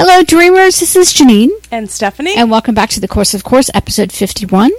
Hello, 0.00 0.22
dreamers. 0.22 0.78
This 0.78 0.94
is 0.94 1.12
Janine. 1.12 1.50
And 1.72 1.90
Stephanie. 1.90 2.36
And 2.36 2.52
welcome 2.52 2.72
back 2.72 2.88
to 2.90 3.00
the 3.00 3.08
Course 3.08 3.34
of 3.34 3.42
Course, 3.42 3.68
episode 3.74 4.12
51. 4.12 4.70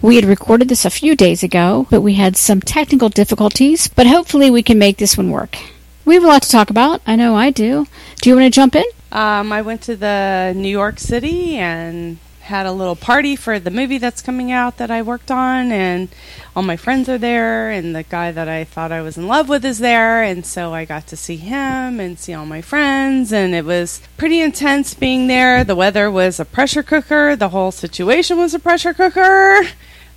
We 0.00 0.16
had 0.16 0.24
recorded 0.24 0.70
this 0.70 0.86
a 0.86 0.90
few 0.90 1.14
days 1.14 1.42
ago, 1.42 1.86
but 1.90 2.00
we 2.00 2.14
had 2.14 2.34
some 2.34 2.62
technical 2.62 3.10
difficulties, 3.10 3.88
but 3.88 4.06
hopefully 4.06 4.50
we 4.50 4.62
can 4.62 4.78
make 4.78 4.96
this 4.96 5.18
one 5.18 5.30
work. 5.30 5.58
We 6.06 6.14
have 6.14 6.24
a 6.24 6.28
lot 6.28 6.44
to 6.44 6.48
talk 6.48 6.70
about. 6.70 7.02
I 7.06 7.14
know 7.14 7.36
I 7.36 7.50
do. 7.50 7.86
Do 8.22 8.30
you 8.30 8.36
want 8.36 8.46
to 8.46 8.50
jump 8.50 8.74
in? 8.74 8.84
Um, 9.12 9.52
I 9.52 9.60
went 9.60 9.82
to 9.82 9.96
the 9.96 10.54
New 10.56 10.70
York 10.70 10.98
City 10.98 11.56
and 11.56 12.16
had 12.44 12.66
a 12.66 12.72
little 12.72 12.94
party 12.94 13.36
for 13.36 13.58
the 13.58 13.70
movie 13.70 13.96
that's 13.96 14.20
coming 14.20 14.52
out 14.52 14.76
that 14.76 14.90
I 14.90 15.00
worked 15.00 15.30
on, 15.30 15.72
and 15.72 16.08
all 16.54 16.62
my 16.62 16.76
friends 16.76 17.08
are 17.08 17.18
there, 17.18 17.70
and 17.70 17.96
the 17.96 18.02
guy 18.02 18.32
that 18.32 18.48
I 18.48 18.64
thought 18.64 18.92
I 18.92 19.00
was 19.00 19.16
in 19.16 19.26
love 19.26 19.48
with 19.48 19.64
is 19.64 19.78
there, 19.78 20.22
and 20.22 20.44
so 20.44 20.74
I 20.74 20.84
got 20.84 21.06
to 21.06 21.16
see 21.16 21.36
him 21.36 22.00
and 22.00 22.18
see 22.18 22.34
all 22.34 22.44
my 22.44 22.60
friends, 22.60 23.32
and 23.32 23.54
it 23.54 23.64
was 23.64 24.02
pretty 24.18 24.40
intense 24.40 24.92
being 24.92 25.26
there. 25.26 25.64
The 25.64 25.74
weather 25.74 26.10
was 26.10 26.38
a 26.38 26.44
pressure 26.44 26.82
cooker, 26.82 27.34
the 27.34 27.48
whole 27.48 27.72
situation 27.72 28.36
was 28.36 28.52
a 28.52 28.58
pressure 28.58 28.92
cooker. 28.92 29.62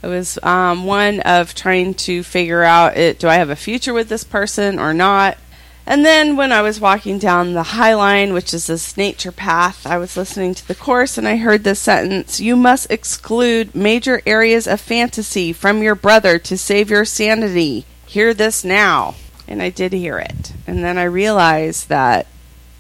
It 0.04 0.07
was 0.07 0.38
um, 0.44 0.85
one 0.85 1.21
of 1.21 1.55
trying 1.55 1.94
to 1.96 2.23
figure 2.23 2.62
out 2.62 2.98
it, 2.98 3.20
do 3.20 3.27
I 3.27 3.35
have 3.35 3.49
a 3.49 3.55
future 3.55 3.94
with 3.94 4.09
this 4.09 4.23
person 4.23 4.80
or 4.80 4.94
not? 4.94 5.38
And 5.90 6.05
then 6.05 6.36
when 6.36 6.52
I 6.52 6.62
was 6.62 6.82
walking 6.82 7.18
down 7.18 7.54
the 7.54 7.64
High 7.64 7.96
Line, 7.96 8.34
which 8.34 8.54
is 8.54 8.68
this 8.68 8.98
nature 8.98 9.32
path, 9.32 9.88
I 9.88 9.98
was 9.98 10.18
listening 10.18 10.54
to 10.55 10.68
the 10.68 10.76
course 10.76 11.18
and 11.18 11.26
I 11.26 11.38
heard 11.38 11.63
this 11.63 11.80
sentence 11.80 12.41
You 12.41 12.58
must 12.58 12.91
exclude 12.91 13.73
major 13.73 14.22
areas 14.26 14.68
of 14.68 14.82
fantasy 14.82 15.54
from 15.54 15.82
your 15.82 15.96
brother 15.96 16.40
to 16.40 16.58
save 16.58 16.90
your 16.90 17.05
sanity. 17.05 17.86
Hear 18.05 18.34
this 18.34 18.66
now. 18.66 19.16
And 19.48 19.62
I 19.62 19.70
did 19.70 19.94
hear 19.94 20.20
it. 20.20 20.52
And 20.68 20.84
then 20.84 20.98
I 20.98 21.05
realized 21.05 21.88
that 21.88 22.27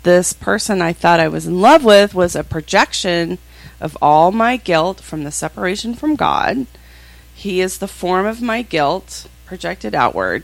this 0.03 0.33
person 0.33 0.81
I 0.81 0.91
thought 0.91 1.21
I 1.21 1.29
was 1.29 1.47
in 1.47 1.61
love 1.61 1.85
with 1.85 2.13
was 2.13 2.35
a 2.35 2.43
projection 2.43 3.37
of 3.79 3.97
all 4.01 4.33
my 4.33 4.57
guilt 4.57 4.99
from 4.99 5.23
the 5.23 5.31
separation 5.31 5.93
from 5.93 6.17
God. 6.17 6.67
He 7.33 7.61
is 7.61 7.77
the 7.77 7.87
form 7.87 8.25
of 8.25 8.41
my 8.41 8.63
guilt 8.63 9.29
projected 9.45 9.95
outward 9.95 10.43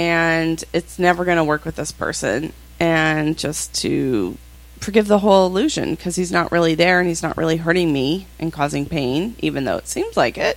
and 0.00 0.64
it's 0.72 0.98
never 0.98 1.26
going 1.26 1.36
to 1.36 1.44
work 1.44 1.66
with 1.66 1.76
this 1.76 1.92
person 1.92 2.54
and 2.78 3.36
just 3.36 3.74
to 3.82 4.38
forgive 4.78 5.06
the 5.08 5.18
whole 5.18 5.46
illusion 5.46 5.90
because 5.94 6.16
he's 6.16 6.32
not 6.32 6.50
really 6.50 6.74
there 6.74 7.00
and 7.00 7.06
he's 7.08 7.22
not 7.22 7.36
really 7.36 7.58
hurting 7.58 7.92
me 7.92 8.26
and 8.38 8.50
causing 8.50 8.86
pain 8.86 9.36
even 9.40 9.64
though 9.64 9.76
it 9.76 9.86
seems 9.86 10.16
like 10.16 10.38
it 10.38 10.56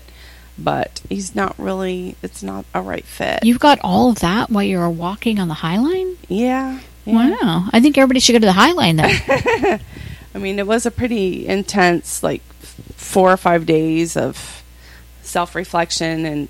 but 0.58 1.02
he's 1.09 1.35
not 1.35 1.53
really 1.59 2.16
it's 2.22 2.41
not 2.41 2.63
a 2.73 2.81
right 2.81 3.03
fit 3.03 3.44
You've 3.44 3.59
got 3.59 3.80
all 3.83 4.11
of 4.11 4.19
that 4.19 4.50
while 4.50 4.63
you're 4.63 4.89
walking 4.89 5.39
on 5.39 5.50
the 5.50 5.55
High 5.55 5.78
Line? 5.78 6.17
yeah, 6.30 6.80
yeah. 7.03 7.31
Wow. 7.31 7.67
I 7.73 7.81
think 7.81 7.97
everybody 7.97 8.22
should 8.22 8.31
go 8.33 8.39
to 8.39 8.45
the 8.45 8.53
High 8.53 8.72
Line 8.72 8.95
though. 8.95 9.03
i 10.35 10.38
mean 10.39 10.57
it 10.57 10.66
was 10.66 10.85
a 10.85 10.91
pretty 10.91 11.45
intense 11.45 12.23
like 12.23 12.41
four 12.95 13.30
or 13.33 13.38
five 13.38 13.66
days 13.66 14.16
of 14.16 14.63
self-reflection 15.22 16.25
and 16.25 16.47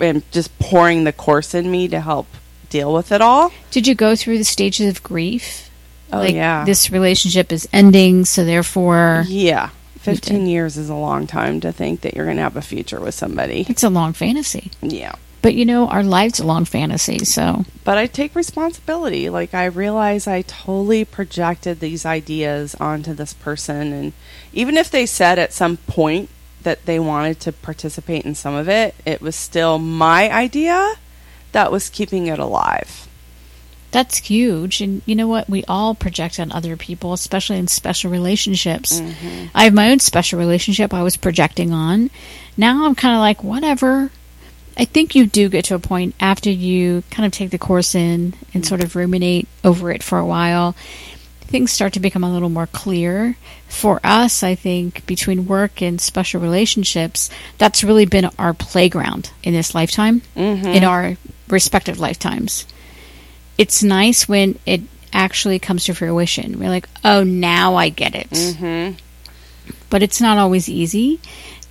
and 0.00 0.22
just 0.32 0.56
pouring 0.58 1.04
the 1.04 1.12
course 1.12 1.54
in 1.54 1.70
me 1.70 1.88
to 1.88 2.00
help 2.00 2.26
deal 2.70 2.92
with 2.92 3.12
it 3.12 3.20
all 3.20 3.52
Did 3.70 3.86
you 3.86 3.94
go 3.94 4.16
through 4.16 4.38
the 4.38 4.44
stages 4.44 4.88
of 4.88 5.02
grief? 5.02 5.70
oh 6.12 6.18
like 6.18 6.34
yeah 6.34 6.64
this 6.64 6.90
relationship 6.90 7.52
is 7.52 7.68
ending, 7.72 8.24
so 8.24 8.44
therefore 8.44 9.24
Yeah. 9.26 9.70
15 10.00 10.46
years 10.46 10.76
is 10.76 10.90
a 10.90 10.94
long 10.94 11.26
time 11.26 11.60
to 11.60 11.72
think 11.72 12.02
that 12.02 12.14
you're 12.14 12.26
going 12.26 12.36
to 12.36 12.42
have 12.42 12.56
a 12.58 12.62
future 12.62 13.00
with 13.00 13.14
somebody. 13.14 13.64
it's 13.70 13.82
a 13.82 13.88
long 13.88 14.12
fantasy. 14.12 14.70
Yeah. 14.82 15.14
But 15.40 15.54
you 15.54 15.64
know, 15.64 15.88
our 15.88 16.02
life's 16.02 16.40
a 16.40 16.44
long 16.46 16.64
fantasy, 16.66 17.24
so 17.24 17.64
But 17.84 17.96
I 17.96 18.06
take 18.06 18.34
responsibility. 18.34 19.28
Like, 19.30 19.54
I 19.54 19.64
realize 19.66 20.26
I 20.26 20.42
totally 20.42 21.04
projected 21.06 21.80
these 21.80 22.04
ideas 22.06 22.74
onto 22.76 23.12
this 23.14 23.32
person. 23.34 23.92
And 23.94 24.12
even 24.52 24.76
if 24.76 24.90
they 24.90 25.04
said 25.06 25.38
at 25.38 25.52
some 25.54 25.76
point 25.78 26.28
that 26.64 26.84
they 26.86 26.98
wanted 26.98 27.38
to 27.40 27.52
participate 27.52 28.24
in 28.24 28.34
some 28.34 28.54
of 28.54 28.68
it, 28.68 28.94
it 29.06 29.20
was 29.20 29.36
still 29.36 29.78
my 29.78 30.30
idea 30.30 30.94
that 31.52 31.70
was 31.70 31.88
keeping 31.88 32.26
it 32.26 32.38
alive. 32.38 33.06
that's 33.92 34.18
huge. 34.18 34.80
And 34.80 35.02
you 35.06 35.14
know 35.14 35.28
what? 35.28 35.48
We 35.48 35.62
all 35.68 35.94
project 35.94 36.40
on 36.40 36.50
other 36.50 36.76
people, 36.76 37.12
especially 37.12 37.58
in 37.58 37.68
special 37.68 38.10
relationships. 38.10 39.00
Mm-hmm. 39.00 39.46
I 39.54 39.64
have 39.64 39.72
my 39.72 39.92
own 39.92 40.00
special 40.00 40.36
relationship 40.36 40.92
I 40.92 41.04
was 41.04 41.16
projecting 41.16 41.72
on. 41.72 42.10
Now 42.56 42.86
I'm 42.86 42.96
kind 42.96 43.14
of 43.14 43.20
like, 43.20 43.44
whatever. 43.44 44.10
I 44.76 44.84
think 44.84 45.14
you 45.14 45.26
do 45.26 45.48
get 45.48 45.66
to 45.66 45.76
a 45.76 45.78
point 45.78 46.16
after 46.18 46.50
you 46.50 47.04
kind 47.12 47.24
of 47.24 47.30
take 47.30 47.50
the 47.50 47.58
course 47.58 47.94
in 47.94 48.34
and 48.52 48.66
sort 48.66 48.82
of 48.82 48.96
ruminate 48.96 49.46
over 49.62 49.92
it 49.92 50.02
for 50.02 50.18
a 50.18 50.26
while. 50.26 50.74
Things 51.46 51.70
start 51.70 51.92
to 51.92 52.00
become 52.00 52.24
a 52.24 52.32
little 52.32 52.48
more 52.48 52.66
clear. 52.66 53.36
For 53.68 54.00
us, 54.02 54.42
I 54.42 54.54
think 54.54 55.06
between 55.06 55.46
work 55.46 55.80
and 55.82 56.00
special 56.00 56.40
relationships, 56.40 57.30
that's 57.58 57.84
really 57.84 58.06
been 58.06 58.30
our 58.38 58.54
playground 58.54 59.30
in 59.42 59.52
this 59.52 59.74
lifetime, 59.74 60.22
Mm-hmm. 60.36 60.66
in 60.66 60.84
our 60.84 61.16
respective 61.48 61.98
lifetimes. 62.00 62.66
It's 63.58 63.82
nice 63.82 64.28
when 64.28 64.58
it 64.66 64.80
actually 65.12 65.58
comes 65.60 65.84
to 65.84 65.94
fruition. 65.94 66.58
We're 66.58 66.70
like, 66.70 66.88
oh, 67.04 67.22
now 67.22 67.76
I 67.76 67.88
get 67.88 68.14
it 68.16 68.30
Mm-hmm. 68.30 68.96
but 69.90 70.02
it's 70.02 70.20
not 70.20 70.38
always 70.38 70.68
easy. 70.68 71.20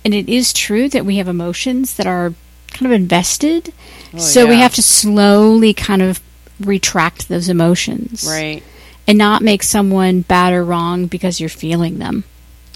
And 0.04 0.14
it 0.14 0.28
is 0.28 0.52
true 0.52 0.88
that 0.90 1.04
we 1.04 1.16
have 1.16 1.28
emotions 1.28 1.96
that 1.96 2.06
are 2.06 2.32
kind 2.68 2.86
of 2.86 2.92
invested. 2.92 3.72
Oh, 4.14 4.18
so 4.18 4.46
we 4.46 4.56
have 4.56 4.74
to 4.76 4.82
slowly 4.82 5.74
kind 5.74 6.00
of 6.02 6.20
retract 6.60 7.28
those 7.28 7.48
emotions. 7.48 8.24
Right. 8.28 8.62
And 9.06 9.18
not 9.18 9.42
make 9.42 9.62
someone 9.62 10.22
bad 10.22 10.52
or 10.52 10.64
wrong 10.64 11.06
because 11.06 11.38
you're 11.38 11.50
feeling 11.50 11.98
them. 11.98 12.24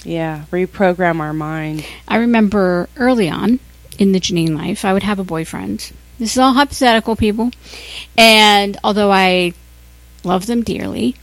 Yeah. 0.05 0.45
Reprogram 0.51 1.21
our 1.21 1.33
mind. 1.33 1.87
I 2.07 2.19
remember 2.19 2.89
early 2.97 3.31
on 3.31 3.61
in 3.99 4.13
the 4.13 4.21
Janine 4.21 4.55
life, 4.55 4.85
I 4.85 4.93
would 4.93 5.03
have 5.03 5.19
a 5.19 5.25
boyfriend. 5.25 5.93
This 6.19 6.33
is 6.33 6.39
all 6.39 6.53
hypothetical, 6.53 7.17
people. 7.17 7.51
And 8.17 8.77
although 8.85 9.11
I 9.11 9.55
love 10.25 10.47
them 10.47 10.63
dearly, 10.63 11.17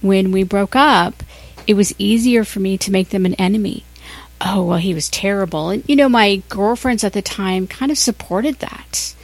when 0.00 0.30
we 0.30 0.42
broke 0.42 0.76
up, 0.76 1.22
it 1.66 1.74
was 1.74 1.94
easier 1.98 2.44
for 2.44 2.60
me 2.60 2.78
to 2.78 2.92
make 2.92 3.10
them 3.10 3.26
an 3.26 3.34
enemy. 3.34 3.84
Oh, 4.40 4.64
well, 4.64 4.78
he 4.78 4.94
was 4.94 5.08
terrible. 5.08 5.70
And, 5.70 5.88
you 5.88 5.96
know, 5.96 6.08
my 6.08 6.42
girlfriends 6.48 7.04
at 7.04 7.12
the 7.12 7.22
time 7.22 7.66
kind 7.66 7.92
of 7.92 7.98
supported 7.98 8.56
that. 8.56 9.14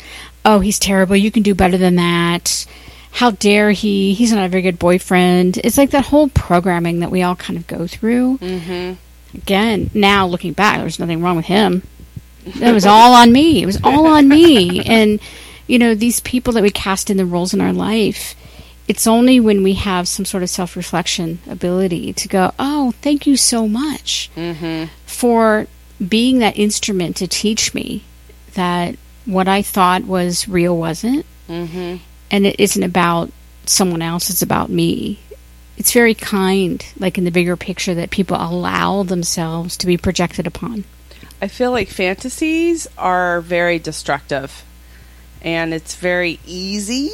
Oh, 0.45 0.61
he's 0.61 0.79
terrible. 0.79 1.17
You 1.17 1.31
can 1.31 1.43
do 1.43 1.55
better 1.55 1.77
than 1.77 1.97
that. 1.97 2.67
How 3.19 3.33
dare 3.33 3.73
he? 3.73 4.15
He's 4.15 4.33
not 4.33 4.45
a 4.45 4.49
very 4.49 4.63
good 4.63 4.79
boyfriend. 4.79 5.59
It's 5.59 5.77
like 5.77 5.91
that 5.91 6.07
whole 6.07 6.29
programming 6.29 7.01
that 7.01 7.11
we 7.11 7.23
all 7.23 7.35
kind 7.37 7.59
of 7.59 7.67
go 7.67 7.87
through 7.89 8.39
Mm-hmm. 8.39 9.37
again, 9.37 9.91
now 9.93 10.27
looking 10.27 10.53
back, 10.53 10.79
there's 10.79 10.99
nothing 11.01 11.21
wrong 11.21 11.37
with 11.37 11.47
him. 11.47 11.83
It 12.47 12.73
was 12.73 12.87
all 12.87 13.15
on 13.15 13.33
me. 13.33 13.61
It 13.63 13.67
was 13.67 13.79
all 13.83 14.07
on 14.07 14.29
me. 14.29 14.83
And, 14.87 15.19
you 15.67 15.79
know, 15.79 15.95
these 15.95 16.21
people 16.21 16.53
that 16.55 16.63
we 16.63 16.71
cast 16.71 17.11
in 17.11 17.17
the 17.17 17.27
roles 17.27 17.53
in 17.53 17.61
our 17.61 17.73
life, 17.73 18.35
it's 18.87 19.07
only 19.07 19.39
when 19.41 19.63
we 19.63 19.75
have 19.75 20.07
some 20.09 20.25
sort 20.25 20.43
of 20.45 20.49
self 20.49 20.77
reflection 20.77 21.41
ability 21.51 22.13
to 22.15 22.29
go, 22.29 22.53
oh, 22.59 22.93
thank 23.03 23.27
you 23.27 23.37
so 23.37 23.67
much 23.69 24.31
Mm-hmm. 24.37 24.85
for 25.07 25.67
being 26.07 26.39
that 26.39 26.57
instrument 26.57 27.17
to 27.17 27.27
teach 27.27 27.75
me 27.75 28.05
that 28.55 28.95
what 29.27 29.49
I 29.49 29.61
thought 29.63 30.05
was 30.05 30.49
real 30.49 30.77
wasn't. 30.77 31.27
Mm-hmm. 31.49 31.97
And 32.31 32.47
it 32.47 32.59
isn't 32.59 32.83
about 32.83 33.33
someone 33.67 34.03
else, 34.03 34.31
it's 34.31 34.43
about 34.43 34.71
me. 34.71 35.19
It's 35.77 35.93
very 35.93 36.15
kind, 36.15 36.85
like 36.99 37.19
in 37.19 37.25
the 37.25 37.31
bigger 37.31 37.57
picture, 37.57 37.95
that 37.95 38.11
people 38.11 38.37
allow 38.37 39.03
themselves 39.05 39.77
to 39.79 39.87
be 39.87 39.97
projected 39.97 40.47
upon. 40.47 40.85
I 41.41 41.49
feel 41.49 41.71
like 41.71 41.89
fantasies 41.89 42.89
are 42.99 43.41
very 43.41 43.79
destructive. 43.79 44.65
And 45.41 45.73
it's 45.73 45.95
very 45.95 46.41
easy 46.47 47.11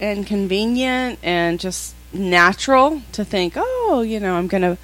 and 0.00 0.24
convenient 0.24 1.18
and 1.24 1.58
just 1.58 1.94
natural 2.12 3.02
to 3.12 3.24
think, 3.24 3.54
oh, 3.56 4.04
you 4.06 4.20
know, 4.20 4.36
I'm 4.36 4.46
going 4.46 4.62
to 4.62 4.78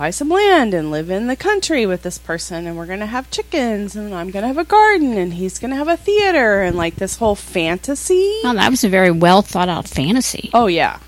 buy 0.00 0.08
some 0.08 0.30
land 0.30 0.72
and 0.72 0.90
live 0.90 1.10
in 1.10 1.26
the 1.26 1.36
country 1.36 1.84
with 1.84 2.00
this 2.00 2.16
person 2.16 2.66
and 2.66 2.74
we're 2.74 2.86
going 2.86 3.00
to 3.00 3.04
have 3.04 3.30
chickens 3.30 3.94
and 3.94 4.14
I'm 4.14 4.30
going 4.30 4.44
to 4.44 4.46
have 4.48 4.56
a 4.56 4.64
garden 4.64 5.18
and 5.18 5.34
he's 5.34 5.58
going 5.58 5.72
to 5.72 5.76
have 5.76 5.88
a 5.88 5.96
theater 5.98 6.62
and 6.62 6.74
like 6.74 6.94
this 6.96 7.18
whole 7.18 7.34
fantasy. 7.34 8.40
Well, 8.42 8.54
that 8.54 8.70
was 8.70 8.82
a 8.82 8.88
very 8.88 9.10
well 9.10 9.42
thought 9.42 9.68
out 9.68 9.86
fantasy. 9.86 10.48
Oh, 10.54 10.68
yeah. 10.68 11.00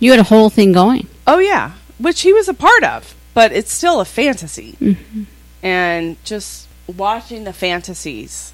You 0.00 0.10
had 0.10 0.18
a 0.18 0.24
whole 0.24 0.50
thing 0.50 0.72
going. 0.72 1.06
Oh, 1.28 1.38
yeah. 1.38 1.74
Which 1.98 2.22
he 2.22 2.32
was 2.32 2.48
a 2.48 2.54
part 2.54 2.82
of, 2.82 3.14
but 3.34 3.52
it's 3.52 3.72
still 3.72 4.00
a 4.00 4.04
fantasy. 4.04 4.76
Mhm. 4.82 5.26
And 5.62 6.16
just 6.24 6.66
watching 6.88 7.44
the 7.44 7.52
fantasies. 7.52 8.52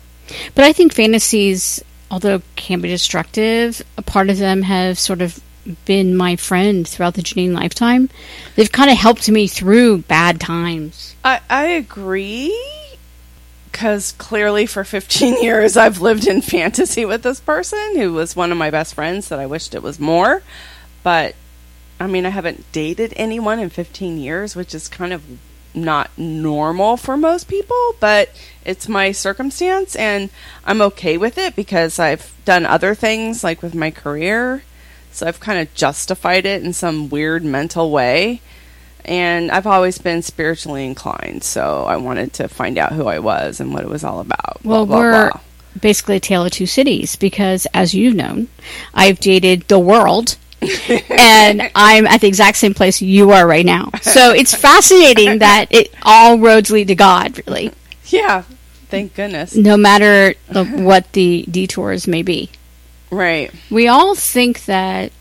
But 0.54 0.66
I 0.66 0.74
think 0.74 0.92
fantasies, 0.92 1.82
although 2.10 2.42
can 2.54 2.82
be 2.82 2.90
destructive, 2.90 3.80
a 3.96 4.02
part 4.02 4.28
of 4.28 4.36
them 4.36 4.60
have 4.60 4.98
sort 4.98 5.22
of 5.22 5.40
been 5.84 6.16
my 6.16 6.36
friend 6.36 6.86
throughout 6.86 7.14
the 7.14 7.22
Janine 7.22 7.52
lifetime. 7.52 8.08
They've 8.56 8.70
kind 8.70 8.90
of 8.90 8.96
helped 8.96 9.28
me 9.28 9.46
through 9.46 9.98
bad 10.02 10.40
times. 10.40 11.14
I, 11.24 11.40
I 11.48 11.64
agree 11.66 12.56
because 13.70 14.12
clearly 14.12 14.66
for 14.66 14.84
15 14.84 15.42
years 15.42 15.76
I've 15.76 16.00
lived 16.00 16.26
in 16.26 16.42
fantasy 16.42 17.04
with 17.04 17.22
this 17.22 17.40
person 17.40 17.96
who 17.96 18.12
was 18.12 18.36
one 18.36 18.52
of 18.52 18.58
my 18.58 18.70
best 18.70 18.94
friends 18.94 19.28
that 19.28 19.38
I 19.38 19.46
wished 19.46 19.74
it 19.74 19.82
was 19.82 19.98
more. 20.00 20.42
But 21.02 21.34
I 21.98 22.06
mean, 22.06 22.26
I 22.26 22.30
haven't 22.30 22.70
dated 22.72 23.12
anyone 23.16 23.58
in 23.58 23.70
15 23.70 24.18
years, 24.18 24.56
which 24.56 24.74
is 24.74 24.88
kind 24.88 25.12
of 25.12 25.22
not 25.74 26.10
normal 26.16 26.96
for 26.96 27.16
most 27.16 27.46
people, 27.46 27.94
but 28.00 28.30
it's 28.64 28.88
my 28.88 29.12
circumstance 29.12 29.94
and 29.94 30.30
I'm 30.64 30.82
okay 30.82 31.16
with 31.16 31.38
it 31.38 31.54
because 31.54 31.98
I've 31.98 32.34
done 32.44 32.66
other 32.66 32.94
things 32.94 33.44
like 33.44 33.62
with 33.62 33.74
my 33.74 33.90
career. 33.90 34.62
So 35.12 35.26
I've 35.26 35.40
kind 35.40 35.58
of 35.58 35.72
justified 35.74 36.46
it 36.46 36.62
in 36.62 36.72
some 36.72 37.08
weird 37.08 37.44
mental 37.44 37.90
way. 37.90 38.40
And 39.04 39.50
I've 39.50 39.66
always 39.66 39.96
been 39.98 40.20
spiritually 40.22 40.84
inclined, 40.84 41.42
so 41.42 41.84
I 41.84 41.96
wanted 41.96 42.34
to 42.34 42.48
find 42.48 42.76
out 42.76 42.92
who 42.92 43.06
I 43.06 43.18
was 43.18 43.58
and 43.58 43.72
what 43.72 43.82
it 43.82 43.88
was 43.88 44.04
all 44.04 44.20
about. 44.20 44.62
Well, 44.62 44.84
blah, 44.84 44.96
blah, 44.96 44.98
we're 44.98 45.30
blah. 45.30 45.40
basically 45.80 46.16
a 46.16 46.20
tale 46.20 46.44
of 46.44 46.52
two 46.52 46.66
cities 46.66 47.16
because, 47.16 47.66
as 47.72 47.94
you've 47.94 48.14
known, 48.14 48.48
I've 48.92 49.18
dated 49.18 49.62
the 49.68 49.78
world. 49.78 50.36
and 51.08 51.70
I'm 51.74 52.06
at 52.06 52.20
the 52.20 52.28
exact 52.28 52.58
same 52.58 52.74
place 52.74 53.00
you 53.00 53.30
are 53.30 53.46
right 53.46 53.64
now. 53.64 53.88
So 54.02 54.32
it's 54.32 54.54
fascinating 54.54 55.38
that 55.38 55.66
it 55.70 55.92
all 56.02 56.38
roads 56.38 56.70
lead 56.70 56.88
to 56.88 56.94
God, 56.94 57.40
really, 57.46 57.72
Yeah, 58.04 58.42
thank 58.90 59.14
goodness. 59.14 59.56
no 59.56 59.78
matter 59.78 60.34
the, 60.50 60.64
what 60.66 61.10
the 61.14 61.46
detours 61.50 62.06
may 62.06 62.20
be. 62.22 62.50
Right. 63.10 63.50
We 63.70 63.88
all 63.88 64.14
think 64.14 64.64
that 64.66 65.12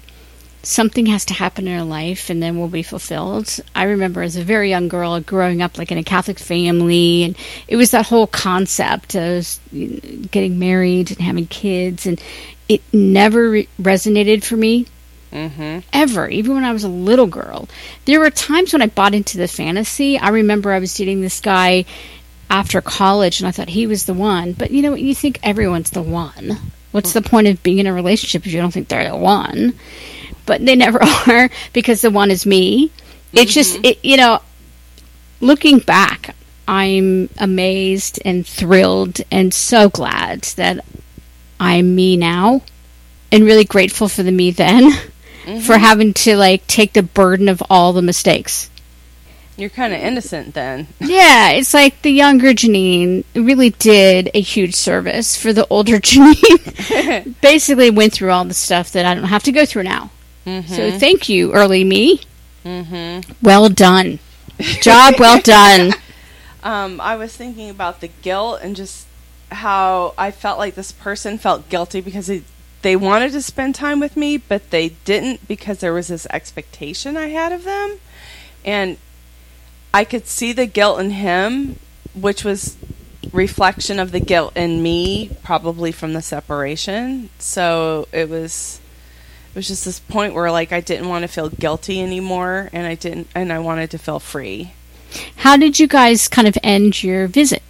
something 0.61 1.05
has 1.07 1.25
to 1.25 1.33
happen 1.33 1.67
in 1.67 1.77
our 1.77 1.85
life 1.85 2.29
and 2.29 2.43
then 2.43 2.57
we'll 2.59 2.67
be 2.67 2.83
fulfilled. 2.83 3.59
I 3.73 3.83
remember 3.83 4.21
as 4.21 4.35
a 4.35 4.43
very 4.43 4.69
young 4.69 4.87
girl 4.89 5.19
growing 5.21 5.61
up 5.61 5.77
like 5.77 5.91
in 5.91 5.97
a 5.97 6.03
Catholic 6.03 6.37
family 6.37 7.23
and 7.23 7.37
it 7.67 7.77
was 7.77 7.91
that 7.91 8.07
whole 8.07 8.27
concept 8.27 9.15
of 9.15 9.59
getting 10.29 10.59
married 10.59 11.11
and 11.11 11.19
having 11.19 11.47
kids 11.47 12.05
and 12.05 12.21
it 12.67 12.81
never 12.93 13.49
re- 13.49 13.67
resonated 13.81 14.43
for 14.43 14.57
me 14.57 14.85
Mm-hmm. 15.31 15.87
ever, 15.93 16.27
even 16.27 16.55
when 16.55 16.63
I 16.63 16.73
was 16.73 16.83
a 16.83 16.89
little 16.89 17.27
girl. 17.27 17.69
There 18.05 18.19
were 18.19 18.31
times 18.31 18.73
when 18.73 18.81
I 18.81 18.87
bought 18.87 19.13
into 19.13 19.37
the 19.37 19.47
fantasy. 19.47 20.17
I 20.17 20.29
remember 20.29 20.71
I 20.71 20.79
was 20.79 20.95
dating 20.95 21.21
this 21.21 21.39
guy 21.39 21.85
after 22.49 22.81
college 22.81 23.39
and 23.39 23.47
I 23.47 23.51
thought 23.51 23.69
he 23.69 23.85
was 23.85 24.05
the 24.05 24.15
one. 24.15 24.53
But 24.53 24.71
you 24.71 24.81
know 24.81 24.89
what? 24.89 25.01
You 25.01 25.13
think 25.13 25.39
everyone's 25.43 25.91
the 25.91 26.01
one. 26.01 26.57
What's 26.91 27.13
the 27.13 27.21
point 27.21 27.47
of 27.47 27.61
being 27.61 27.79
in 27.79 27.87
a 27.87 27.93
relationship 27.93 28.45
if 28.45 28.53
you 28.53 28.59
don't 28.59 28.71
think 28.71 28.87
they're 28.87 29.09
the 29.09 29.15
one? 29.15 29.73
But 30.45 30.65
they 30.65 30.75
never 30.75 31.01
are 31.27 31.49
because 31.73 32.01
the 32.01 32.11
one 32.11 32.31
is 32.31 32.45
me. 32.45 32.91
It's 33.31 33.51
mm-hmm. 33.51 33.53
just, 33.53 33.79
it, 33.83 34.03
you 34.03 34.17
know, 34.17 34.41
looking 35.39 35.79
back, 35.79 36.35
I'm 36.67 37.29
amazed 37.37 38.19
and 38.25 38.45
thrilled 38.45 39.21
and 39.31 39.53
so 39.53 39.89
glad 39.89 40.41
that 40.55 40.83
I'm 41.59 41.95
me 41.95 42.17
now 42.17 42.61
and 43.31 43.43
really 43.43 43.65
grateful 43.65 44.07
for 44.07 44.23
the 44.23 44.31
me 44.31 44.51
then 44.51 44.91
for 44.91 45.49
mm-hmm. 45.49 45.73
having 45.73 46.13
to 46.13 46.37
like 46.37 46.65
take 46.67 46.93
the 46.93 47.03
burden 47.03 47.49
of 47.49 47.61
all 47.69 47.93
the 47.93 48.01
mistakes. 48.01 48.69
You're 49.59 49.69
kind 49.69 49.93
of 49.93 49.99
innocent 49.99 50.53
then. 50.53 50.87
Yeah, 50.99 51.49
it's 51.51 51.73
like 51.73 52.01
the 52.01 52.11
younger 52.11 52.53
Janine 52.53 53.25
really 53.35 53.71
did 53.71 54.29
a 54.33 54.41
huge 54.41 54.73
service 54.75 55.35
for 55.35 55.51
the 55.51 55.67
older 55.69 55.99
Janine. 55.99 57.35
Basically, 57.41 57.89
went 57.89 58.13
through 58.13 58.31
all 58.31 58.45
the 58.45 58.53
stuff 58.53 58.91
that 58.93 59.05
I 59.05 59.13
don't 59.15 59.25
have 59.25 59.43
to 59.43 59.51
go 59.51 59.65
through 59.65 59.83
now. 59.83 60.11
So 60.45 60.97
thank 60.97 61.29
you, 61.29 61.53
early 61.53 61.83
me. 61.83 62.21
Mm-hmm. 62.65 63.33
Well 63.39 63.69
done, 63.69 64.17
job 64.81 65.13
well 65.19 65.39
done. 65.39 65.93
Um, 66.63 66.99
I 66.99 67.15
was 67.17 67.35
thinking 67.35 67.69
about 67.69 68.01
the 68.01 68.07
guilt 68.07 68.59
and 68.63 68.75
just 68.75 69.05
how 69.51 70.13
I 70.17 70.31
felt 70.31 70.57
like 70.57 70.75
this 70.75 70.91
person 70.91 71.37
felt 71.37 71.69
guilty 71.69 72.01
because 72.01 72.27
they, 72.27 72.43
they 72.81 72.95
wanted 72.95 73.31
to 73.33 73.41
spend 73.41 73.75
time 73.75 73.99
with 73.99 74.17
me, 74.17 74.37
but 74.37 74.71
they 74.71 74.89
didn't 75.05 75.47
because 75.47 75.79
there 75.79 75.93
was 75.93 76.07
this 76.07 76.25
expectation 76.31 77.15
I 77.15 77.27
had 77.27 77.51
of 77.51 77.63
them. 77.63 77.99
And 78.65 78.97
I 79.93 80.03
could 80.03 80.27
see 80.27 80.53
the 80.53 80.65
guilt 80.65 80.99
in 80.99 81.11
him, 81.11 81.77
which 82.13 82.43
was 82.43 82.77
reflection 83.31 83.99
of 83.99 84.11
the 84.11 84.19
guilt 84.19 84.55
in 84.55 84.81
me, 84.81 85.31
probably 85.43 85.91
from 85.91 86.13
the 86.13 86.21
separation. 86.21 87.29
So 87.39 88.07
it 88.11 88.29
was 88.29 88.79
it 89.49 89.55
was 89.55 89.67
just 89.67 89.85
this 89.85 89.99
point 89.99 90.33
where 90.33 90.51
like 90.51 90.71
I 90.71 90.81
didn't 90.81 91.09
want 91.09 91.23
to 91.23 91.27
feel 91.27 91.49
guilty 91.49 92.01
anymore 92.01 92.69
and 92.71 92.85
I 92.85 92.95
didn't 92.95 93.27
and 93.33 93.51
I 93.51 93.59
wanted 93.59 93.91
to 93.91 93.97
feel 93.97 94.19
free. 94.19 94.73
How 95.37 95.57
did 95.57 95.79
you 95.79 95.87
guys 95.87 96.27
kind 96.27 96.47
of 96.47 96.57
end 96.63 97.01
your 97.01 97.27
visit? 97.27 97.63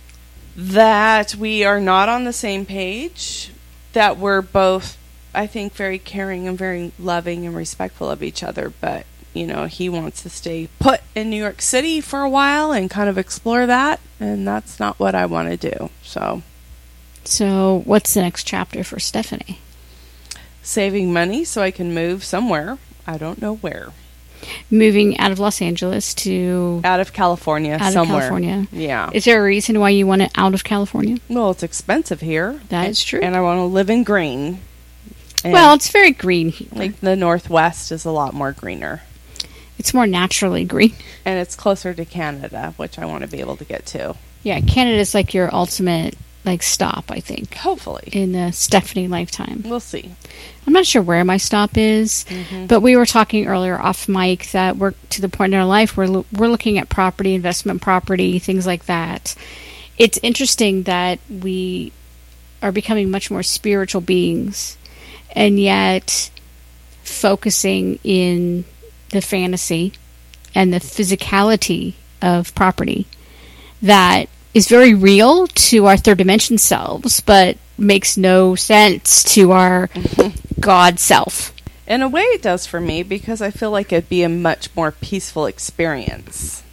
that 0.59 1.35
we 1.35 1.63
are 1.63 1.79
not 1.79 2.09
on 2.09 2.25
the 2.25 2.33
same 2.33 2.65
page, 2.65 3.49
that 3.93 4.17
we're 4.17 4.41
both, 4.41 4.97
I 5.33 5.47
think, 5.47 5.73
very 5.73 5.97
caring 5.97 6.49
and 6.49 6.57
very 6.57 6.91
loving 6.99 7.45
and 7.45 7.55
respectful 7.55 8.09
of 8.09 8.21
each 8.21 8.43
other, 8.43 8.73
but, 8.81 9.05
you 9.39 9.47
know, 9.47 9.65
he 9.65 9.89
wants 9.89 10.21
to 10.23 10.29
stay 10.29 10.67
put 10.79 11.01
in 11.15 11.29
New 11.29 11.37
York 11.37 11.61
City 11.61 12.01
for 12.01 12.21
a 12.21 12.29
while 12.29 12.71
and 12.71 12.89
kind 12.89 13.09
of 13.09 13.17
explore 13.17 13.65
that, 13.65 13.99
and 14.19 14.47
that's 14.47 14.79
not 14.79 14.99
what 14.99 15.15
I 15.15 15.25
want 15.25 15.49
to 15.49 15.69
do. 15.71 15.89
So, 16.03 16.41
So, 17.23 17.81
what's 17.85 18.13
the 18.13 18.21
next 18.21 18.43
chapter 18.43 18.83
for 18.83 18.99
Stephanie? 18.99 19.59
saving 20.61 21.11
money 21.11 21.43
so 21.43 21.61
I 21.63 21.71
can 21.71 21.93
move 21.95 22.23
somewhere. 22.23 22.77
I 23.07 23.17
don't 23.17 23.41
know 23.41 23.55
where. 23.55 23.89
Moving 24.69 25.17
out 25.17 25.31
of 25.31 25.39
Los 25.39 25.61
Angeles 25.61 26.13
to 26.15 26.81
Out 26.83 26.99
of 26.99 27.11
California, 27.11 27.73
out 27.73 27.95
of. 27.95 28.07
California. 28.07 28.67
Yeah. 28.71 29.09
Is 29.11 29.25
there 29.25 29.39
a 29.39 29.43
reason 29.43 29.79
why 29.79 29.89
you 29.89 30.05
want 30.05 30.21
it 30.21 30.31
out 30.35 30.53
of 30.53 30.63
California? 30.63 31.17
well, 31.27 31.51
it's 31.51 31.63
expensive 31.63 32.21
here. 32.21 32.61
That 32.69 32.83
and, 32.83 32.91
is 32.91 33.03
true. 33.03 33.19
And 33.19 33.35
I 33.35 33.41
want 33.41 33.57
to 33.59 33.63
live 33.63 33.89
in 33.89 34.03
green. 34.03 34.59
And 35.43 35.53
well, 35.53 35.73
it's 35.73 35.89
very 35.89 36.11
green 36.11 36.49
here. 36.49 36.67
like 36.73 36.99
the 36.99 37.15
Northwest 37.15 37.91
is 37.91 38.05
a 38.05 38.11
lot 38.11 38.33
more 38.33 38.51
greener. 38.51 39.01
It's 39.79 39.93
more 39.93 40.05
naturally 40.05 40.65
green. 40.65 40.93
and 41.25 41.39
it's 41.39 41.55
closer 41.55 41.93
to 41.93 42.05
Canada, 42.05 42.73
which 42.77 42.99
I 42.99 43.05
want 43.05 43.23
to 43.23 43.29
be 43.29 43.39
able 43.39 43.55
to 43.57 43.65
get 43.65 43.85
to. 43.87 44.15
Yeah, 44.43 44.59
Canada's 44.61 45.13
like 45.15 45.33
your 45.33 45.53
ultimate 45.53 46.15
like 46.45 46.63
stop, 46.63 47.11
I 47.11 47.19
think, 47.19 47.53
Hopefully, 47.55 48.09
in 48.11 48.31
the 48.31 48.51
Stephanie 48.51 49.07
lifetime. 49.07 49.63
we'll 49.65 49.79
see. 49.79 50.11
I'm 50.65 50.73
not 50.73 50.85
sure 50.85 51.01
where 51.01 51.25
my 51.25 51.37
stop 51.37 51.77
is, 51.77 52.25
mm-hmm. 52.29 52.67
but 52.67 52.81
we 52.81 52.95
were 52.95 53.05
talking 53.05 53.47
earlier 53.47 53.77
off 53.77 54.07
mic 54.07 54.51
that 54.51 54.77
we're 54.77 54.93
to 55.09 55.21
the 55.21 55.29
point 55.29 55.53
in 55.53 55.59
our 55.59 55.65
life 55.65 55.97
where 55.97 56.23
we're 56.31 56.47
looking 56.47 56.77
at 56.77 56.89
property, 56.89 57.33
investment 57.33 57.81
property, 57.81 58.39
things 58.39 58.65
like 58.65 58.85
that. 58.85 59.35
It's 59.97 60.19
interesting 60.23 60.83
that 60.83 61.19
we 61.29 61.91
are 62.61 62.71
becoming 62.71 63.11
much 63.11 63.29
more 63.29 63.43
spiritual 63.43 64.01
beings, 64.01 64.77
and 65.31 65.59
yet 65.59 66.31
focusing 67.03 67.99
in 68.03 68.63
the 69.09 69.21
fantasy 69.21 69.93
and 70.55 70.73
the 70.73 70.79
physicality 70.79 71.93
of 72.21 72.53
property 72.55 73.07
that 73.81 74.27
is 74.53 74.67
very 74.67 74.93
real 74.93 75.47
to 75.47 75.85
our 75.85 75.97
third 75.97 76.17
dimension 76.17 76.57
selves, 76.57 77.21
but 77.21 77.57
makes 77.77 78.17
no 78.17 78.55
sense 78.55 79.23
to 79.23 79.51
our 79.51 79.89
God 80.59 80.99
self. 80.99 81.53
In 81.87 82.01
a 82.01 82.09
way, 82.09 82.21
it 82.21 82.41
does 82.41 82.67
for 82.67 82.79
me 82.79 83.03
because 83.03 83.41
I 83.41 83.51
feel 83.51 83.71
like 83.71 83.91
it'd 83.91 84.09
be 84.09 84.23
a 84.23 84.29
much 84.29 84.69
more 84.75 84.91
peaceful 84.91 85.45
experience. 85.45 86.63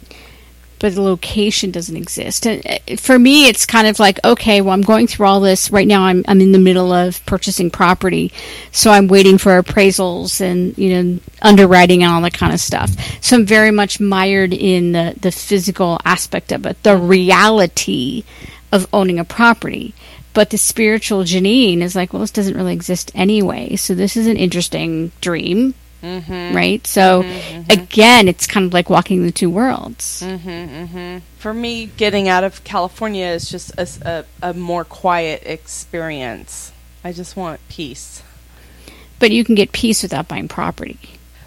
But 0.79 0.93
the 0.93 1.01
location 1.01 1.71
doesn't 1.71 1.97
exist. 1.97 2.45
And 2.45 2.65
uh, 2.65 2.97
for 2.97 3.17
me, 3.17 3.47
it's 3.47 3.65
kind 3.65 3.87
of 3.87 3.99
like, 3.99 4.23
okay, 4.23 4.61
well, 4.61 4.73
I'm 4.73 4.83
going 4.83 5.07
through 5.07 5.25
all 5.25 5.39
this. 5.39 5.71
Right 5.71 5.87
now, 5.87 6.03
I'm, 6.03 6.23
I'm 6.27 6.39
in 6.39 6.51
the 6.51 6.59
middle 6.59 6.91
of 6.91 7.25
purchasing 7.25 7.71
property. 7.71 8.31
So 8.71 8.91
I'm 8.91 9.07
waiting 9.07 9.39
for 9.39 9.59
appraisals 9.59 10.39
and, 10.39 10.77
you 10.77 11.03
know, 11.03 11.19
underwriting 11.41 12.03
and 12.03 12.13
all 12.13 12.21
that 12.21 12.33
kind 12.33 12.53
of 12.53 12.59
stuff. 12.59 12.91
So 13.23 13.37
I'm 13.37 13.45
very 13.45 13.71
much 13.71 13.99
mired 13.99 14.53
in 14.53 14.91
the, 14.91 15.15
the 15.19 15.31
physical 15.31 15.99
aspect 16.05 16.51
of 16.51 16.65
it, 16.67 16.83
the 16.83 16.95
reality 16.95 18.23
of 18.71 18.87
owning 18.93 19.17
a 19.17 19.25
property. 19.25 19.95
But 20.33 20.51
the 20.51 20.57
spiritual 20.59 21.23
Janine 21.23 21.81
is 21.81 21.95
like, 21.95 22.13
well, 22.13 22.19
this 22.19 22.29
doesn't 22.29 22.55
really 22.55 22.73
exist 22.73 23.11
anyway. 23.15 23.75
So 23.75 23.95
this 23.95 24.15
is 24.15 24.27
an 24.27 24.37
interesting 24.37 25.11
dream, 25.21 25.73
Mm-hmm. 26.03 26.55
right? 26.55 26.85
So 26.85 27.21
again, 27.69 28.27
it's 28.27 28.45
kind 28.45 28.65
of 28.65 28.73
like 28.73 28.89
walking 28.89 29.23
the 29.23 29.31
two 29.31 29.49
worlds. 29.49 30.21
Mm-hmm, 30.21 30.49
mm-hmm. 30.49 31.17
For 31.37 31.53
me, 31.53 31.87
getting 31.87 32.27
out 32.27 32.43
of 32.43 32.63
California 32.63 33.25
is 33.25 33.49
just 33.49 33.71
a 33.77 34.53
more 34.53 34.83
quiet 34.85 35.43
experience. 35.45 36.71
I 37.03 37.13
just 37.13 37.35
want 37.35 37.59
peace. 37.67 38.21
But 39.19 39.31
you 39.31 39.43
can 39.43 39.55
get 39.55 39.71
peace 39.71 40.03
without 40.03 40.27
buying 40.27 40.47
property. 40.47 40.99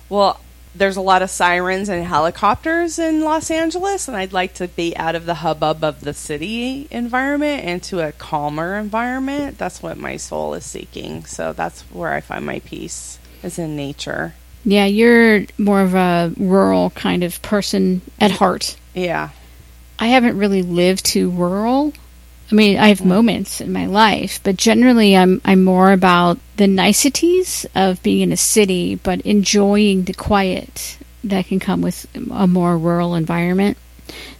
Well, 0.09 0.41
there's 0.75 0.97
a 0.97 1.01
lot 1.01 1.23
of 1.23 1.31
sirens 1.31 1.89
and 1.89 2.05
helicopters 2.05 2.99
in 2.99 3.23
Los 3.23 3.51
Angeles, 3.51 4.09
and 4.09 4.17
I'd 4.17 4.33
like 4.33 4.55
to 4.55 4.69
be 4.69 4.97
out 4.97 5.15
of 5.15 5.27
the 5.27 5.35
hubbub 5.35 5.85
of 5.85 6.01
the 6.01 6.15
city 6.15 6.89
environment 6.91 7.65
into 7.65 8.01
a 8.01 8.13
calmer 8.13 8.77
environment. 8.77 9.59
That's 9.59 9.83
what 9.83 9.99
my 9.99 10.17
soul 10.17 10.55
is 10.55 10.65
seeking. 10.65 11.25
So 11.25 11.53
that's 11.53 11.83
where 11.83 12.13
I 12.13 12.21
find 12.21 12.47
my 12.47 12.61
peace, 12.61 13.19
is 13.43 13.59
in 13.59 13.77
nature. 13.77 14.35
Yeah, 14.65 14.85
you're 14.85 15.47
more 15.59 15.81
of 15.81 15.95
a 15.95 16.33
rural 16.37 16.91
kind 16.91 17.25
of 17.25 17.41
person 17.43 18.03
at 18.19 18.31
heart. 18.31 18.77
Yeah. 18.95 19.31
I 19.99 20.09
haven't 20.09 20.39
really 20.39 20.63
lived 20.63 21.05
too 21.05 21.31
rural. 21.31 21.93
I 22.51 22.55
mean, 22.55 22.79
I 22.79 22.89
have 22.89 23.05
moments 23.05 23.61
in 23.61 23.73
my 23.73 23.87
life, 23.87 24.41
but 24.43 24.57
generally 24.57 25.17
I'm 25.17 25.41
I'm 25.45 25.63
more 25.63 25.93
about 25.93 26.39
the 26.57 26.67
niceties 26.67 27.65
of 27.75 28.03
being 28.03 28.23
in 28.23 28.33
a 28.33 28.37
city, 28.37 28.97
but 28.97 29.21
enjoying 29.21 30.05
the 30.05 30.15
quiet 30.15 30.99
that 31.23 31.47
can 31.47 31.61
come 31.61 31.81
with 31.81 32.07
a 32.33 32.47
more 32.47 32.77
rural 32.77 33.15
environment. 33.15 33.79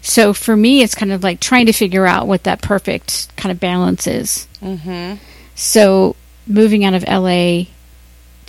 So 0.03 0.33
for 0.33 0.57
me, 0.57 0.83
it's 0.83 0.95
kind 0.95 1.13
of 1.13 1.23
like 1.23 1.39
trying 1.39 1.67
to 1.67 1.73
figure 1.73 2.07
out 2.07 2.27
what 2.27 2.45
that 2.45 2.63
perfect 2.63 3.35
kind 3.37 3.53
of 3.53 3.61
balance 3.61 4.07
is. 4.07 4.49
Mm-hmm. 4.61 5.23
So 5.55 6.17
moving 6.47 6.85
out 6.85 6.95
of 6.95 7.05
LA 7.05 7.67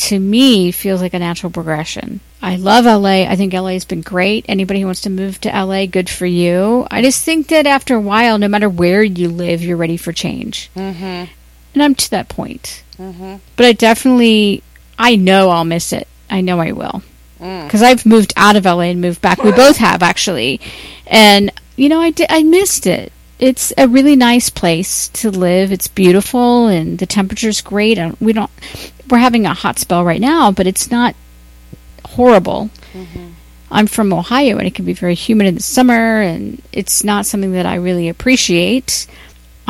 to 0.02 0.20
me 0.20 0.72
feels 0.72 1.00
like 1.00 1.14
a 1.14 1.20
natural 1.20 1.52
progression. 1.52 2.22
I 2.42 2.56
love 2.56 2.86
LA. 2.86 3.30
I 3.30 3.36
think 3.36 3.54
LA 3.54 3.74
has 3.74 3.86
been 3.86 4.02
great. 4.02 4.46
Anybody 4.48 4.80
who 4.80 4.88
wants 4.88 5.02
to 5.02 5.12
move 5.12 5.40
to 5.42 5.50
LA, 5.50 5.86
good 5.86 6.10
for 6.10 6.26
you. 6.26 6.88
I 6.90 7.04
just 7.04 7.24
think 7.24 7.50
that 7.50 7.68
after 7.68 7.96
a 7.96 8.02
while, 8.02 8.40
no 8.40 8.48
matter 8.48 8.68
where 8.68 9.04
you 9.04 9.30
live, 9.30 9.62
you're 9.62 9.78
ready 9.78 9.98
for 9.98 10.12
change. 10.12 10.72
Mm-hmm. 10.76 11.32
And 11.74 11.84
I'm 11.84 11.94
to 11.94 12.10
that 12.12 12.30
point. 12.30 12.84
Mm-hmm. 12.98 13.36
But 13.56 13.66
I 13.68 13.74
definitely, 13.74 14.64
I 14.98 15.16
know 15.18 15.50
I'll 15.50 15.66
miss 15.66 15.94
it. 15.94 16.08
I 16.32 16.42
know 16.42 16.60
I 16.60 16.72
will. 16.72 17.04
Mm. 17.40 17.66
Because 17.66 17.84
I've 17.84 18.04
moved 18.04 18.34
out 18.36 18.56
of 18.56 18.66
LA 18.66 18.90
and 18.90 19.02
moved 19.02 19.22
back. 19.22 19.44
We 19.44 19.52
both 19.56 19.78
have, 19.78 20.02
actually. 20.02 20.62
And, 21.06 21.52
you 21.76 21.90
know, 21.90 22.02
I, 22.02 22.10
did, 22.10 22.26
I 22.32 22.42
missed 22.42 22.88
it. 22.88 23.14
It's 23.42 23.74
a 23.78 23.88
really 23.88 24.16
nice 24.16 24.50
place 24.50 25.10
to 25.10 25.32
live. 25.32 25.72
It's 25.72 25.88
beautiful 25.88 26.68
and 26.68 27.00
the 27.00 27.06
temperature's 27.08 27.60
great. 27.62 27.96
Don't- 27.96 28.22
We 28.22 28.34
don't, 28.34 28.52
we're 29.10 29.18
having 29.18 29.46
a 29.46 29.54
hot 29.54 29.80
spell 29.80 30.06
right 30.06 30.22
now, 30.22 30.52
but 30.52 30.68
it's 30.68 30.90
not 30.92 31.16
horrible. 32.06 32.70
Mm-hmm. 32.94 33.30
I'm 33.72 33.88
from 33.88 34.14
Ohio 34.14 34.58
and 34.58 34.68
it 34.68 34.76
can 34.76 34.86
be 34.86 34.94
very 34.94 35.16
humid 35.16 35.48
in 35.48 35.56
the 35.56 35.62
summer 35.64 36.22
and 36.22 36.62
it's 36.72 37.04
not 37.04 37.26
something 37.26 37.54
that 37.54 37.66
I 37.66 37.76
really 37.76 38.10
appreciate. 38.10 39.08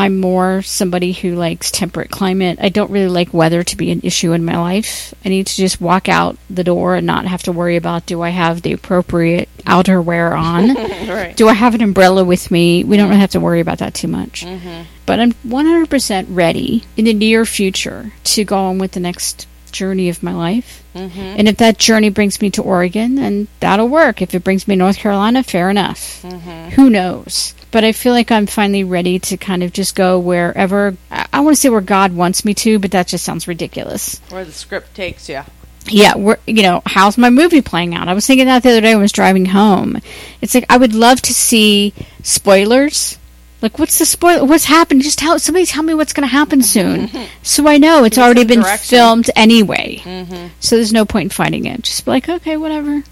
I'm 0.01 0.19
more 0.19 0.63
somebody 0.63 1.11
who 1.11 1.35
likes 1.35 1.69
temperate 1.69 2.09
climate. 2.09 2.57
I 2.59 2.69
don't 2.69 2.89
really 2.89 3.07
like 3.07 3.33
weather 3.33 3.63
to 3.63 3.77
be 3.77 3.91
an 3.91 4.01
issue 4.03 4.33
in 4.33 4.43
my 4.43 4.57
life. 4.57 5.13
I 5.23 5.29
need 5.29 5.45
to 5.45 5.55
just 5.55 5.79
walk 5.79 6.09
out 6.09 6.37
the 6.49 6.63
door 6.63 6.95
and 6.95 7.05
not 7.05 7.25
have 7.25 7.43
to 7.43 7.51
worry 7.51 7.75
about 7.75 8.07
do 8.07 8.21
I 8.21 8.29
have 8.29 8.63
the 8.63 8.73
appropriate 8.73 9.47
outerwear 9.59 10.35
on? 10.37 10.73
right. 11.07 11.37
do 11.37 11.47
I 11.47 11.53
have 11.53 11.75
an 11.75 11.81
umbrella 11.81 12.23
with 12.23 12.49
me? 12.49 12.83
We 12.83 12.97
don't 12.97 13.09
really 13.09 13.21
have 13.21 13.31
to 13.31 13.39
worry 13.39 13.59
about 13.59 13.77
that 13.77 13.93
too 13.93 14.07
much. 14.07 14.43
Mm-hmm. 14.43 14.83
But 15.05 15.19
I'm 15.19 15.33
100% 15.33 16.25
ready 16.29 16.83
in 16.97 17.05
the 17.05 17.13
near 17.13 17.45
future 17.45 18.11
to 18.23 18.43
go 18.43 18.57
on 18.57 18.79
with 18.79 18.93
the 18.93 18.99
next 18.99 19.47
journey 19.71 20.09
of 20.09 20.23
my 20.23 20.33
life. 20.33 20.83
Mm-hmm. 20.95 21.19
And 21.19 21.47
if 21.47 21.57
that 21.57 21.77
journey 21.77 22.09
brings 22.09 22.41
me 22.41 22.49
to 22.51 22.63
Oregon, 22.63 23.15
then 23.15 23.47
that'll 23.59 23.87
work. 23.87 24.21
If 24.21 24.33
it 24.33 24.43
brings 24.43 24.67
me 24.67 24.75
to 24.75 24.79
North 24.79 24.97
Carolina, 24.97 25.43
fair 25.43 25.69
enough. 25.69 26.21
Mm-hmm. 26.23 26.69
Who 26.71 26.89
knows? 26.89 27.53
But 27.71 27.83
I 27.85 27.93
feel 27.93 28.13
like 28.13 28.31
I'm 28.31 28.47
finally 28.47 28.83
ready 28.83 29.17
to 29.19 29.37
kind 29.37 29.63
of 29.63 29.71
just 29.71 29.95
go 29.95 30.19
wherever. 30.19 30.95
I, 31.09 31.27
I 31.33 31.39
want 31.39 31.55
to 31.55 31.61
say 31.61 31.69
where 31.69 31.81
God 31.81 32.13
wants 32.13 32.43
me 32.43 32.53
to, 32.55 32.79
but 32.79 32.91
that 32.91 33.07
just 33.07 33.23
sounds 33.23 33.47
ridiculous. 33.47 34.19
Where 34.29 34.43
the 34.43 34.51
script 34.51 34.93
takes 34.93 35.29
you. 35.29 35.41
Yeah, 35.85 36.35
you 36.45 36.61
know, 36.61 36.83
how's 36.85 37.17
my 37.17 37.29
movie 37.29 37.61
playing 37.61 37.95
out? 37.95 38.07
I 38.07 38.13
was 38.13 38.27
thinking 38.27 38.45
that 38.45 38.61
the 38.61 38.69
other 38.69 38.81
day 38.81 38.89
when 38.89 38.99
I 38.99 39.01
was 39.01 39.11
driving 39.11 39.45
home. 39.45 39.99
It's 40.41 40.53
like 40.53 40.65
I 40.69 40.77
would 40.77 40.93
love 40.93 41.21
to 41.23 41.33
see 41.33 41.93
spoilers. 42.21 43.17
Like, 43.61 43.79
what's 43.79 43.97
the 43.99 44.05
spoiler? 44.05 44.45
What's 44.45 44.65
happened? 44.65 45.01
Just 45.01 45.19
tell 45.19 45.37
somebody 45.39 45.65
tell 45.65 45.83
me 45.83 45.93
what's 45.93 46.13
going 46.13 46.27
to 46.27 46.31
happen 46.31 46.61
soon, 46.63 47.09
so 47.43 47.67
I 47.67 47.77
know 47.77 48.03
it's 48.03 48.17
Give 48.17 48.23
already 48.25 48.43
been 48.43 48.61
direction. 48.61 48.97
filmed 48.97 49.29
anyway. 49.35 49.97
Mm-hmm. 50.03 50.47
So 50.59 50.75
there's 50.75 50.93
no 50.93 51.05
point 51.05 51.25
in 51.25 51.29
fighting 51.29 51.65
it. 51.65 51.83
Just 51.83 52.03
be 52.05 52.11
like, 52.11 52.27
okay, 52.27 52.57
whatever. 52.57 53.03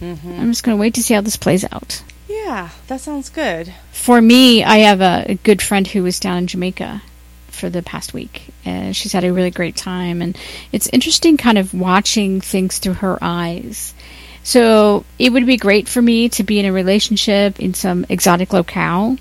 Mm-hmm. 0.00 0.32
I'm 0.32 0.50
just 0.50 0.64
going 0.64 0.76
to 0.76 0.80
wait 0.80 0.94
to 0.94 1.02
see 1.02 1.14
how 1.14 1.20
this 1.20 1.36
plays 1.36 1.64
out. 1.64 2.02
Yeah, 2.28 2.70
that 2.88 3.00
sounds 3.00 3.28
good. 3.28 3.72
For 3.92 4.20
me, 4.20 4.64
I 4.64 4.78
have 4.78 5.00
a, 5.00 5.26
a 5.28 5.34
good 5.36 5.62
friend 5.62 5.86
who 5.86 6.02
was 6.02 6.20
down 6.20 6.38
in 6.38 6.46
Jamaica 6.46 7.02
for 7.48 7.70
the 7.70 7.82
past 7.82 8.14
week. 8.14 8.48
And 8.64 8.94
she's 8.94 9.12
had 9.12 9.24
a 9.24 9.32
really 9.32 9.50
great 9.50 9.76
time. 9.76 10.22
And 10.22 10.36
it's 10.72 10.88
interesting 10.92 11.36
kind 11.36 11.58
of 11.58 11.74
watching 11.74 12.40
things 12.40 12.78
through 12.78 12.94
her 12.94 13.18
eyes. 13.20 13.94
So 14.42 15.04
it 15.18 15.32
would 15.32 15.46
be 15.46 15.56
great 15.56 15.88
for 15.88 16.00
me 16.00 16.28
to 16.30 16.44
be 16.44 16.60
in 16.60 16.66
a 16.66 16.72
relationship 16.72 17.58
in 17.58 17.74
some 17.74 18.06
exotic 18.08 18.52
locale. 18.52 19.16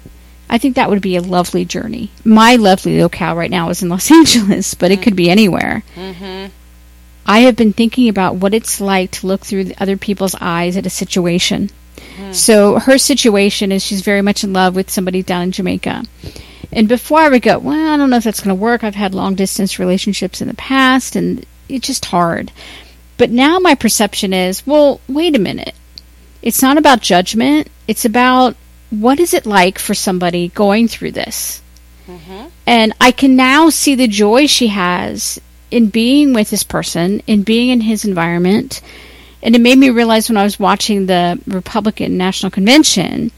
I 0.47 0.59
think 0.59 0.75
that 0.75 0.89
would 0.89 1.01
be 1.01 1.15
a 1.15 1.21
lovely 1.21 1.65
journey. 1.65 2.11
My 2.23 2.57
lovely 2.57 3.01
locale 3.01 3.35
right 3.35 3.49
now 3.49 3.69
is 3.69 3.81
in 3.81 3.89
Los 3.89 4.11
Angeles, 4.19 4.75
but 4.75 4.91
it 4.91 5.01
could 5.01 5.15
be 5.15 5.29
anywhere. 5.29 5.83
Mm-hmm. 5.95 6.51
I 7.25 7.39
have 7.39 7.55
been 7.55 7.73
thinking 7.73 8.07
about 8.07 8.35
what 8.35 8.53
it's 8.53 8.79
like 8.79 9.09
to 9.11 9.27
look 9.27 9.41
through 9.41 9.63
the 9.63 9.81
other 9.81 9.97
people's 9.97 10.35
eyes 10.39 10.77
at 10.77 10.85
a 10.85 10.91
situation. 10.91 11.71
So 12.31 12.79
her 12.79 12.97
situation 12.97 13.71
is 13.71 13.83
she's 13.83 14.01
very 14.01 14.21
much 14.21 14.43
in 14.43 14.53
love 14.53 14.75
with 14.75 14.89
somebody 14.89 15.23
down 15.23 15.43
in 15.43 15.51
Jamaica. 15.51 16.03
And 16.71 16.87
before 16.87 17.19
I 17.19 17.29
would 17.29 17.41
go, 17.41 17.59
well, 17.59 17.93
I 17.93 17.97
don't 17.97 18.09
know 18.09 18.17
if 18.17 18.23
that's 18.23 18.41
going 18.41 18.55
to 18.55 18.61
work. 18.61 18.83
I've 18.83 18.95
had 18.95 19.15
long 19.15 19.35
distance 19.35 19.79
relationships 19.79 20.41
in 20.41 20.47
the 20.47 20.53
past 20.53 21.15
and 21.15 21.45
it's 21.69 21.87
just 21.87 22.05
hard. 22.05 22.51
But 23.17 23.31
now 23.31 23.59
my 23.59 23.75
perception 23.75 24.33
is, 24.33 24.65
well, 24.67 24.99
wait 25.07 25.35
a 25.35 25.39
minute. 25.39 25.75
It's 26.41 26.61
not 26.61 26.77
about 26.77 27.01
judgment. 27.01 27.69
It's 27.87 28.05
about 28.05 28.55
what 28.89 29.19
is 29.19 29.33
it 29.33 29.45
like 29.45 29.79
for 29.79 29.93
somebody 29.93 30.49
going 30.49 30.87
through 30.87 31.11
this? 31.11 31.61
Mm-hmm. 32.07 32.47
And 32.67 32.93
I 32.99 33.11
can 33.11 33.35
now 33.35 33.69
see 33.69 33.95
the 33.95 34.07
joy 34.07 34.47
she 34.47 34.67
has 34.67 35.39
in 35.71 35.89
being 35.89 36.33
with 36.33 36.49
this 36.49 36.63
person, 36.63 37.21
in 37.25 37.43
being 37.43 37.69
in 37.69 37.81
his 37.81 38.05
environment. 38.05 38.81
And 39.41 39.55
it 39.55 39.61
made 39.61 39.77
me 39.77 39.89
realize 39.89 40.29
when 40.29 40.37
I 40.37 40.43
was 40.43 40.59
watching 40.59 41.05
the 41.05 41.39
Republican 41.47 42.17
National 42.17 42.51
Convention 42.51 43.31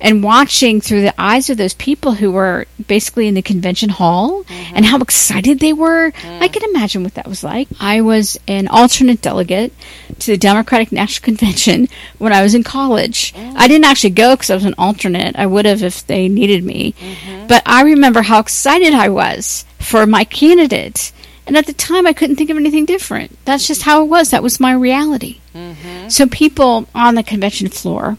and 0.00 0.22
watching 0.22 0.80
through 0.80 1.02
the 1.02 1.20
eyes 1.20 1.50
of 1.50 1.58
those 1.58 1.74
people 1.74 2.12
who 2.12 2.32
were 2.32 2.66
basically 2.86 3.28
in 3.28 3.34
the 3.34 3.42
convention 3.42 3.90
hall 3.90 4.44
mm-hmm. 4.44 4.76
and 4.76 4.86
how 4.86 4.98
excited 4.98 5.60
they 5.60 5.72
were. 5.72 6.06
I 6.06 6.48
mm. 6.48 6.52
can 6.52 6.70
imagine 6.70 7.02
what 7.02 7.14
that 7.14 7.28
was 7.28 7.44
like. 7.44 7.68
I 7.78 8.00
was 8.00 8.38
an 8.48 8.68
alternate 8.68 9.20
delegate 9.20 9.72
to 10.20 10.32
the 10.32 10.38
Democratic 10.38 10.90
National 10.90 11.24
Convention 11.36 11.88
when 12.18 12.32
I 12.32 12.42
was 12.42 12.54
in 12.54 12.62
college. 12.62 13.34
Mm. 13.34 13.54
I 13.56 13.68
didn't 13.68 13.84
actually 13.84 14.10
go 14.10 14.34
because 14.34 14.50
I 14.50 14.54
was 14.54 14.64
an 14.64 14.74
alternate. 14.78 15.36
I 15.36 15.46
would 15.46 15.66
have 15.66 15.82
if 15.82 16.06
they 16.06 16.28
needed 16.28 16.64
me. 16.64 16.92
Mm-hmm. 16.92 17.46
But 17.46 17.62
I 17.66 17.82
remember 17.82 18.22
how 18.22 18.40
excited 18.40 18.94
I 18.94 19.10
was 19.10 19.66
for 19.78 20.06
my 20.06 20.24
candidate. 20.24 21.12
And 21.50 21.56
at 21.56 21.66
the 21.66 21.72
time, 21.72 22.06
I 22.06 22.12
couldn't 22.12 22.36
think 22.36 22.48
of 22.50 22.56
anything 22.56 22.84
different. 22.84 23.36
That's 23.44 23.66
just 23.66 23.82
how 23.82 24.04
it 24.04 24.06
was. 24.06 24.30
That 24.30 24.44
was 24.44 24.60
my 24.60 24.70
reality. 24.70 25.40
Mm-hmm. 25.52 26.08
So 26.08 26.28
people 26.28 26.86
on 26.94 27.16
the 27.16 27.24
convention 27.24 27.68
floor, 27.70 28.18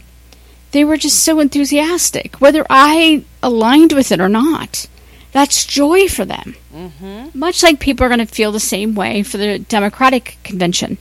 they 0.72 0.84
were 0.84 0.98
just 0.98 1.24
so 1.24 1.40
enthusiastic, 1.40 2.42
whether 2.42 2.66
I 2.68 3.24
aligned 3.42 3.94
with 3.94 4.12
it 4.12 4.20
or 4.20 4.28
not. 4.28 4.86
That's 5.32 5.64
joy 5.64 6.08
for 6.08 6.26
them. 6.26 6.56
Mm-hmm. 6.74 7.38
Much 7.38 7.62
like 7.62 7.80
people 7.80 8.04
are 8.04 8.10
going 8.10 8.18
to 8.18 8.26
feel 8.26 8.52
the 8.52 8.60
same 8.60 8.94
way 8.94 9.22
for 9.22 9.38
the 9.38 9.60
Democratic 9.60 10.36
convention. 10.44 10.98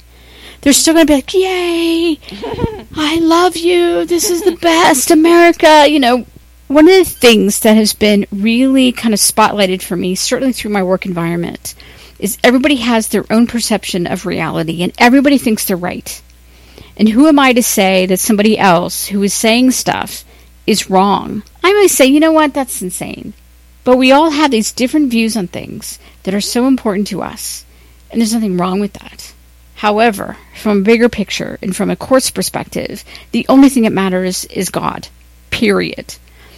They're 0.61 0.71
still 0.71 0.93
going 0.93 1.07
to 1.07 1.11
be 1.11 1.15
like, 1.15 1.33
yay, 1.33 2.17
I 2.95 3.19
love 3.19 3.57
you, 3.57 4.05
this 4.05 4.29
is 4.29 4.41
the 4.43 4.55
best, 4.55 5.11
America. 5.11 5.85
You 5.85 6.00
know, 6.00 6.25
one 6.69 6.88
of 6.88 6.95
the 6.95 7.03
things 7.03 7.59
that 7.59 7.75
has 7.75 7.91
been 7.91 8.25
really 8.31 8.93
kind 8.93 9.13
of 9.13 9.19
spotlighted 9.19 9.81
for 9.81 9.97
me, 9.97 10.15
certainly 10.15 10.53
through 10.53 10.71
my 10.71 10.83
work 10.83 11.05
environment, 11.05 11.75
is 12.21 12.37
everybody 12.43 12.75
has 12.75 13.09
their 13.09 13.25
own 13.31 13.47
perception 13.47 14.07
of 14.07 14.25
reality 14.25 14.83
and 14.83 14.93
everybody 14.97 15.37
thinks 15.37 15.65
they're 15.65 15.75
right. 15.75 16.21
And 16.95 17.09
who 17.09 17.27
am 17.27 17.39
I 17.39 17.51
to 17.53 17.63
say 17.63 18.05
that 18.05 18.19
somebody 18.19 18.57
else 18.57 19.07
who 19.07 19.23
is 19.23 19.33
saying 19.33 19.71
stuff 19.71 20.23
is 20.67 20.89
wrong? 20.89 21.41
I 21.63 21.73
might 21.73 21.89
say, 21.89 22.05
you 22.05 22.19
know 22.19 22.31
what, 22.31 22.53
that's 22.53 22.81
insane. 22.81 23.33
But 23.83 23.97
we 23.97 24.11
all 24.11 24.29
have 24.29 24.51
these 24.51 24.71
different 24.71 25.09
views 25.09 25.35
on 25.35 25.47
things 25.47 25.97
that 26.23 26.35
are 26.35 26.41
so 26.41 26.67
important 26.67 27.07
to 27.07 27.23
us, 27.23 27.65
and 28.11 28.21
there's 28.21 28.33
nothing 28.33 28.55
wrong 28.55 28.79
with 28.79 28.93
that. 28.93 29.33
However, 29.75 30.37
from 30.55 30.79
a 30.79 30.83
bigger 30.83 31.09
picture 31.09 31.57
and 31.63 31.75
from 31.75 31.89
a 31.89 31.95
court's 31.95 32.29
perspective, 32.29 33.03
the 33.31 33.47
only 33.49 33.69
thing 33.69 33.81
that 33.83 33.93
matters 33.93 34.45
is 34.45 34.69
God. 34.69 35.07
Period. 35.49 36.13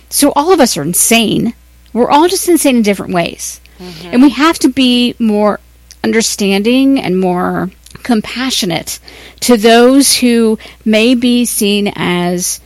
So 0.10 0.34
all 0.36 0.51
of 0.51 0.60
us 0.60 0.75
are 0.75 0.82
insane. 0.82 1.53
We're 1.93 2.10
all 2.10 2.27
just 2.27 2.50
insane 2.50 2.75
in 2.75 2.82
different 2.82 3.13
ways. 3.13 3.62
And 3.80 4.22
we 4.22 4.30
have 4.30 4.60
to 4.60 4.70
be 4.70 5.15
more 5.20 5.60
understanding 6.03 7.00
and 7.00 7.20
more 7.20 7.72
compassionate 8.03 9.00
to 9.42 9.58
those 9.58 10.18
who 10.18 10.58
may 10.86 11.15
be 11.15 11.46
seen 11.46 11.92
as 11.96 12.60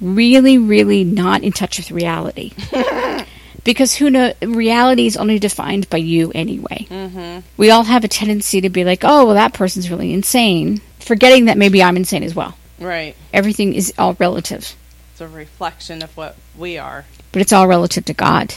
really, 0.00 0.58
really 0.58 1.04
not 1.04 1.42
in 1.42 1.52
touch 1.52 1.78
with 1.78 1.90
reality. 1.90 2.52
because 3.64 3.94
who 3.94 4.10
know 4.10 4.32
reality 4.42 5.06
is 5.06 5.16
only 5.16 5.38
defined 5.38 5.88
by 5.88 5.96
you 5.96 6.30
anyway. 6.34 6.86
Mm-hmm. 6.90 7.40
We 7.56 7.70
all 7.70 7.84
have 7.84 8.04
a 8.04 8.08
tendency 8.08 8.60
to 8.60 8.68
be 8.68 8.84
like, 8.84 9.00
oh, 9.02 9.24
well, 9.26 9.34
that 9.34 9.54
person's 9.54 9.90
really 9.90 10.12
insane, 10.12 10.80
forgetting 11.00 11.46
that 11.46 11.56
maybe 11.58 11.82
I'm 11.82 11.96
insane 11.96 12.22
as 12.22 12.34
well. 12.34 12.56
Right. 12.78 13.16
Everything 13.32 13.74
is 13.74 13.94
all 13.98 14.14
relative, 14.18 14.74
It's 15.12 15.20
a 15.20 15.28
reflection 15.28 16.02
of 16.02 16.14
what 16.16 16.36
we 16.56 16.76
are. 16.76 17.06
but 17.32 17.40
it's 17.40 17.52
all 17.52 17.66
relative 17.66 18.04
to 18.06 18.14
God. 18.14 18.54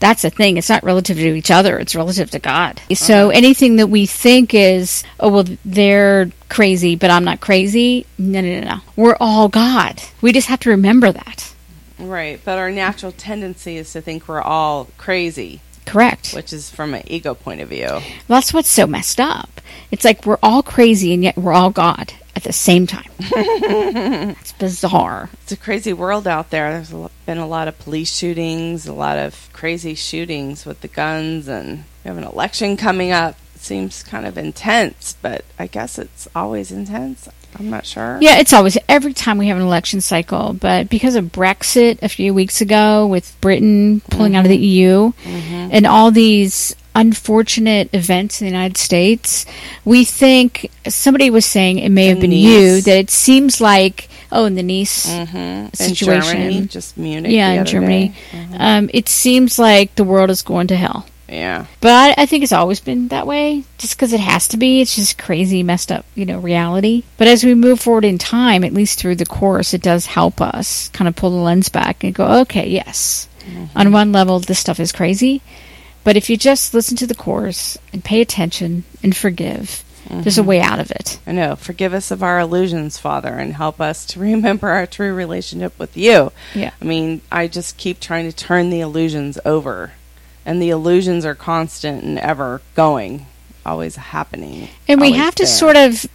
That's 0.00 0.22
the 0.22 0.30
thing. 0.30 0.56
It's 0.56 0.68
not 0.68 0.84
relative 0.84 1.16
to 1.16 1.34
each 1.34 1.50
other. 1.50 1.78
It's 1.78 1.94
relative 1.96 2.30
to 2.30 2.38
God. 2.38 2.80
So 2.94 3.30
anything 3.30 3.76
that 3.76 3.88
we 3.88 4.06
think 4.06 4.54
is, 4.54 5.02
oh, 5.18 5.30
well, 5.30 5.44
they're 5.64 6.30
crazy, 6.48 6.94
but 6.94 7.10
I'm 7.10 7.24
not 7.24 7.40
crazy. 7.40 8.06
No, 8.16 8.40
no, 8.40 8.60
no, 8.60 8.68
no. 8.68 8.80
We're 8.96 9.16
all 9.18 9.48
God. 9.48 10.00
We 10.20 10.32
just 10.32 10.48
have 10.48 10.60
to 10.60 10.70
remember 10.70 11.10
that. 11.10 11.52
Right, 11.98 12.40
but 12.44 12.58
our 12.58 12.70
natural 12.70 13.10
tendency 13.10 13.76
is 13.76 13.92
to 13.92 14.00
think 14.00 14.28
we're 14.28 14.40
all 14.40 14.88
crazy, 14.98 15.60
Correct. 15.84 16.32
which 16.32 16.52
is 16.52 16.70
from 16.70 16.94
an 16.94 17.02
ego 17.06 17.34
point 17.34 17.60
of 17.60 17.70
view. 17.70 18.00
That's 18.28 18.54
what's 18.54 18.68
so 18.68 18.86
messed 18.86 19.18
up. 19.18 19.60
It's 19.90 20.04
like 20.04 20.24
we're 20.24 20.38
all 20.40 20.62
crazy 20.62 21.12
and 21.12 21.24
yet 21.24 21.36
we're 21.36 21.52
all 21.52 21.70
God 21.70 22.12
at 22.38 22.44
the 22.44 22.52
same 22.52 22.86
time. 22.86 23.10
it's 23.18 24.52
bizarre. 24.52 25.28
It's 25.42 25.50
a 25.50 25.56
crazy 25.56 25.92
world 25.92 26.28
out 26.28 26.50
there. 26.50 26.70
There's 26.70 26.92
a 26.92 27.10
been 27.26 27.38
a 27.38 27.48
lot 27.48 27.66
of 27.66 27.76
police 27.80 28.16
shootings, 28.16 28.86
a 28.86 28.92
lot 28.92 29.18
of 29.18 29.50
crazy 29.52 29.96
shootings 29.96 30.64
with 30.64 30.80
the 30.80 30.88
guns, 30.88 31.48
and 31.48 31.78
we 32.04 32.08
have 32.08 32.16
an 32.16 32.22
election 32.22 32.76
coming 32.76 33.10
up. 33.10 33.36
It 33.56 33.60
seems 33.60 34.04
kind 34.04 34.24
of 34.24 34.38
intense, 34.38 35.16
but 35.20 35.44
I 35.58 35.66
guess 35.66 35.98
it's 35.98 36.28
always 36.34 36.70
intense. 36.70 37.28
I'm 37.58 37.70
not 37.70 37.86
sure. 37.86 38.18
Yeah, 38.20 38.38
it's 38.38 38.52
always 38.52 38.78
every 38.88 39.14
time 39.14 39.36
we 39.36 39.48
have 39.48 39.56
an 39.56 39.64
election 39.64 40.00
cycle, 40.00 40.52
but 40.52 40.88
because 40.88 41.16
of 41.16 41.24
Brexit 41.26 41.98
a 42.02 42.08
few 42.08 42.32
weeks 42.32 42.60
ago 42.60 43.08
with 43.08 43.36
Britain 43.40 44.00
pulling 44.10 44.36
out 44.36 44.44
of 44.44 44.50
the 44.50 44.56
mm-hmm. 44.56 44.62
EU 44.62 45.12
mm-hmm. 45.12 45.70
and 45.72 45.86
all 45.86 46.12
these 46.12 46.76
unfortunate 46.98 47.88
events 47.94 48.40
in 48.40 48.46
the 48.46 48.50
United 48.52 48.76
States, 48.76 49.46
we 49.84 50.04
think 50.04 50.70
somebody 50.88 51.30
was 51.30 51.46
saying 51.46 51.78
it 51.78 51.90
may 51.90 52.04
The 52.06 52.08
have 52.10 52.20
been 52.20 52.30
Nice. 52.30 52.40
you 52.40 52.80
that 52.82 52.98
it 52.98 53.10
seems 53.10 53.60
like 53.60 54.08
oh 54.32 54.44
in 54.44 54.54
the 54.54 54.62
Nice 54.62 55.06
Mm-hmm. 55.08 55.74
Situation. 55.74 56.36
Germany, 56.36 56.66
just 56.66 56.96
Munich. 56.98 57.32
yeah 57.32 57.50
in 57.52 57.64
Germany. 57.64 58.14
Mm-hmm. 58.32 58.54
um, 58.58 58.90
it 58.92 59.08
seems 59.08 59.58
like 59.58 59.94
the 59.94 60.04
world 60.04 60.30
is 60.30 60.42
going 60.42 60.66
to 60.68 60.76
hell. 60.76 61.06
Yeah. 61.30 61.66
But 61.82 61.90
I, 61.90 62.22
I 62.22 62.26
think 62.26 62.42
it's 62.42 62.54
always 62.54 62.80
been 62.80 63.08
that 63.08 63.26
way, 63.26 63.64
just 63.76 63.94
because 63.96 64.14
it 64.14 64.20
has 64.20 64.48
to 64.48 64.56
be. 64.56 64.80
It's 64.80 64.94
just 64.96 65.18
crazy, 65.18 65.62
messed 65.62 65.92
up, 65.92 66.06
you 66.14 66.24
know, 66.24 66.38
reality. 66.38 67.04
But 67.18 67.28
as 67.28 67.44
we 67.44 67.54
move 67.54 67.80
forward 67.80 68.06
in 68.06 68.16
time, 68.16 68.64
at 68.64 68.72
least 68.72 68.98
through 68.98 69.16
the 69.16 69.26
course, 69.26 69.74
it 69.74 69.82
does 69.82 70.06
help 70.06 70.40
us 70.40 70.88
kind 70.88 71.06
of 71.06 71.14
pull 71.16 71.28
the 71.30 71.36
lens 71.36 71.68
back 71.68 72.02
and 72.02 72.14
go, 72.14 72.40
okay, 72.42 72.66
yes, 72.70 73.28
on 73.76 73.92
one 73.92 74.10
level, 74.10 74.40
this 74.40 74.58
stuff 74.58 74.80
is 74.80 74.90
crazy. 74.90 75.42
But 76.04 76.16
if 76.16 76.30
you 76.30 76.36
just 76.36 76.74
listen 76.74 76.96
to 76.98 77.06
the 77.06 77.14
course 77.14 77.76
and 77.92 78.04
pay 78.04 78.20
attention 78.20 78.84
and 79.02 79.16
forgive, 79.16 79.84
there's 80.08 80.38
a 80.38 80.40
mm-hmm. 80.40 80.48
way 80.48 80.60
out 80.60 80.80
of 80.80 80.90
it. 80.90 81.18
I 81.26 81.32
know. 81.32 81.56
Forgive 81.56 81.92
us 81.92 82.10
of 82.10 82.22
our 82.22 82.40
illusions, 82.40 82.96
Father, 82.96 83.34
and 83.34 83.52
help 83.52 83.80
us 83.80 84.06
to 84.06 84.20
remember 84.20 84.68
our 84.68 84.86
true 84.86 85.12
relationship 85.12 85.78
with 85.78 85.96
you. 85.96 86.32
Yeah. 86.54 86.70
I 86.80 86.84
mean, 86.84 87.20
I 87.30 87.46
just 87.46 87.76
keep 87.76 88.00
trying 88.00 88.30
to 88.30 88.34
turn 88.34 88.70
the 88.70 88.80
illusions 88.80 89.38
over, 89.44 89.92
and 90.46 90.62
the 90.62 90.70
illusions 90.70 91.24
are 91.24 91.34
constant 91.34 92.04
and 92.04 92.18
ever 92.18 92.62
going, 92.74 93.26
always 93.66 93.96
happening. 93.96 94.68
And 94.86 95.00
we 95.00 95.12
have 95.12 95.34
to 95.36 95.44
there. 95.44 95.52
sort 95.52 95.76
of 95.76 96.06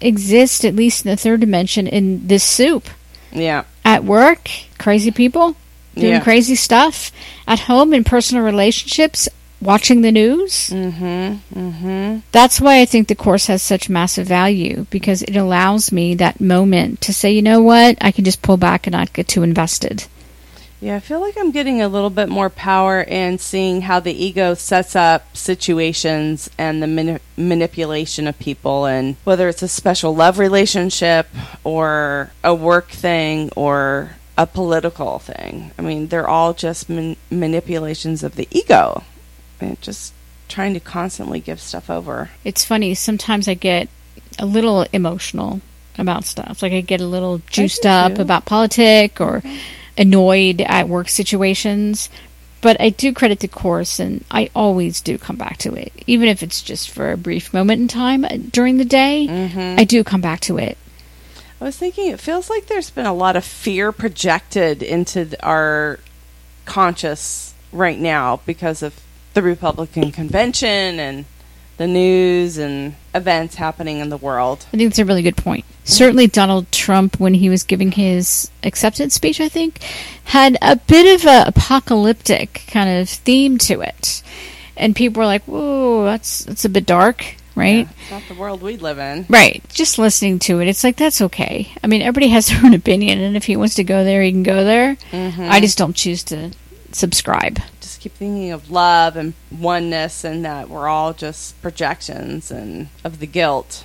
exist, 0.00 0.64
at 0.64 0.74
least 0.74 1.04
in 1.04 1.10
the 1.10 1.16
third 1.16 1.40
dimension, 1.40 1.86
in 1.86 2.26
this 2.26 2.42
soup. 2.42 2.88
Yeah. 3.32 3.64
at 3.84 4.02
work, 4.02 4.48
crazy 4.78 5.10
people 5.10 5.56
doing 5.96 6.12
Yeah. 6.12 6.20
crazy 6.20 6.54
stuff. 6.54 7.10
At 7.48 7.60
home, 7.60 7.92
in 7.92 8.04
personal 8.04 8.44
relationships, 8.44 9.28
watching 9.60 10.02
the 10.02 10.12
news. 10.12 10.70
Mm-hmm. 10.70 11.58
Mm-hmm. 11.58 12.18
That's 12.32 12.60
why 12.60 12.80
I 12.80 12.84
think 12.84 13.08
the 13.08 13.14
course 13.14 13.46
has 13.46 13.62
such 13.62 13.88
massive 13.88 14.26
value 14.26 14.86
because 14.90 15.22
it 15.22 15.36
allows 15.36 15.90
me 15.90 16.14
that 16.16 16.40
moment 16.40 17.00
to 17.02 17.12
say, 17.12 17.32
you 17.32 17.42
know 17.42 17.62
what, 17.62 17.96
I 18.00 18.12
can 18.12 18.24
just 18.24 18.42
pull 18.42 18.56
back 18.58 18.86
and 18.86 18.92
not 18.92 19.12
get 19.12 19.28
too 19.28 19.42
invested. 19.42 20.04
Yeah, 20.78 20.96
I 20.96 21.00
feel 21.00 21.20
like 21.22 21.36
I'm 21.38 21.52
getting 21.52 21.80
a 21.80 21.88
little 21.88 22.10
bit 22.10 22.28
more 22.28 22.50
power 22.50 23.00
in 23.00 23.38
seeing 23.38 23.80
how 23.80 23.98
the 23.98 24.12
ego 24.12 24.52
sets 24.52 24.94
up 24.94 25.34
situations 25.34 26.50
and 26.58 26.82
the 26.82 26.86
mani- 26.86 27.18
manipulation 27.38 28.26
of 28.26 28.38
people, 28.38 28.84
and 28.84 29.16
whether 29.24 29.48
it's 29.48 29.62
a 29.62 29.68
special 29.68 30.14
love 30.14 30.38
relationship 30.38 31.28
or 31.64 32.30
a 32.44 32.54
work 32.54 32.90
thing 32.90 33.48
or 33.56 34.16
a 34.36 34.46
political 34.46 35.18
thing. 35.18 35.72
I 35.78 35.82
mean, 35.82 36.08
they're 36.08 36.28
all 36.28 36.52
just 36.52 36.88
man- 36.88 37.16
manipulations 37.30 38.22
of 38.22 38.36
the 38.36 38.48
ego, 38.50 39.04
and 39.60 39.80
just 39.80 40.12
trying 40.48 40.74
to 40.74 40.80
constantly 40.80 41.40
give 41.40 41.60
stuff 41.60 41.90
over. 41.90 42.30
It's 42.44 42.64
funny, 42.64 42.94
sometimes 42.94 43.48
I 43.48 43.54
get 43.54 43.88
a 44.38 44.46
little 44.46 44.86
emotional 44.92 45.60
about 45.98 46.24
stuff. 46.24 46.62
Like 46.62 46.72
I 46.72 46.80
get 46.82 47.00
a 47.00 47.06
little 47.06 47.38
juiced 47.48 47.86
up 47.86 48.18
about 48.18 48.44
politics 48.44 49.20
or 49.20 49.42
annoyed 49.96 50.60
at 50.60 50.88
work 50.88 51.08
situations. 51.08 52.10
But 52.62 52.80
I 52.80 52.88
do 52.88 53.12
credit 53.12 53.40
the 53.40 53.48
course, 53.48 54.00
and 54.00 54.24
I 54.30 54.50
always 54.54 55.00
do 55.00 55.18
come 55.18 55.36
back 55.36 55.58
to 55.58 55.74
it, 55.74 55.92
even 56.06 56.28
if 56.28 56.42
it's 56.42 56.62
just 56.62 56.90
for 56.90 57.12
a 57.12 57.16
brief 57.16 57.52
moment 57.52 57.80
in 57.82 57.86
time 57.86 58.24
uh, 58.24 58.38
during 58.50 58.78
the 58.78 58.84
day. 58.84 59.26
Mm-hmm. 59.28 59.78
I 59.78 59.84
do 59.84 60.02
come 60.02 60.20
back 60.20 60.40
to 60.40 60.58
it. 60.58 60.76
I 61.60 61.64
was 61.64 61.76
thinking, 61.76 62.10
it 62.10 62.20
feels 62.20 62.50
like 62.50 62.66
there's 62.66 62.90
been 62.90 63.06
a 63.06 63.14
lot 63.14 63.36
of 63.36 63.44
fear 63.44 63.90
projected 63.90 64.82
into 64.82 65.28
our 65.44 65.98
conscious 66.66 67.54
right 67.72 67.98
now 67.98 68.40
because 68.44 68.82
of 68.82 69.00
the 69.34 69.42
Republican 69.42 70.12
convention 70.12 71.00
and 71.00 71.24
the 71.76 71.86
news 71.86 72.56
and 72.58 72.94
events 73.14 73.56
happening 73.56 73.98
in 73.98 74.08
the 74.08 74.16
world. 74.16 74.66
I 74.72 74.76
think 74.76 74.90
that's 74.90 74.98
a 74.98 75.04
really 75.04 75.22
good 75.22 75.36
point. 75.36 75.64
Certainly, 75.84 76.28
Donald 76.28 76.70
Trump, 76.72 77.20
when 77.20 77.34
he 77.34 77.48
was 77.48 77.62
giving 77.62 77.92
his 77.92 78.50
acceptance 78.62 79.14
speech, 79.14 79.40
I 79.40 79.48
think, 79.48 79.80
had 80.24 80.56
a 80.62 80.76
bit 80.76 81.20
of 81.20 81.26
a 81.26 81.44
apocalyptic 81.46 82.64
kind 82.68 82.98
of 82.98 83.08
theme 83.08 83.58
to 83.58 83.82
it, 83.82 84.22
and 84.76 84.96
people 84.96 85.20
were 85.20 85.26
like, 85.26 85.44
"Whoa, 85.44 86.04
that's 86.04 86.44
that's 86.44 86.64
a 86.64 86.70
bit 86.70 86.86
dark, 86.86 87.36
right?" 87.56 87.86
Yeah, 87.86 87.92
it's 88.02 88.10
not 88.12 88.22
the 88.28 88.34
world 88.34 88.62
we 88.62 88.76
live 88.76 88.98
in. 89.00 89.26
Right. 89.28 89.62
Just 89.70 89.98
listening 89.98 90.38
to 90.40 90.60
it, 90.60 90.68
it's 90.68 90.84
like 90.84 90.96
that's 90.96 91.20
okay. 91.22 91.72
I 91.82 91.88
mean, 91.88 92.02
everybody 92.02 92.28
has 92.28 92.46
their 92.50 92.64
own 92.64 92.74
opinion, 92.74 93.20
and 93.20 93.36
if 93.36 93.46
he 93.46 93.56
wants 93.56 93.74
to 93.76 93.84
go 93.84 94.04
there, 94.04 94.22
he 94.22 94.30
can 94.30 94.44
go 94.44 94.62
there. 94.64 94.96
Mhm. 95.10 95.50
I 95.50 95.58
just 95.60 95.76
don't 95.78 95.96
choose 95.96 96.22
to 96.24 96.52
subscribe. 96.92 97.58
just 97.80 98.00
keep 98.00 98.12
thinking 98.14 98.52
of 98.52 98.70
love 98.70 99.16
and 99.16 99.34
oneness 99.50 100.24
and 100.24 100.44
that 100.44 100.68
we're 100.70 100.88
all 100.88 101.12
just 101.12 101.60
projections 101.62 102.50
and 102.50 102.88
of 103.04 103.18
the 103.20 103.26
guilt 103.26 103.84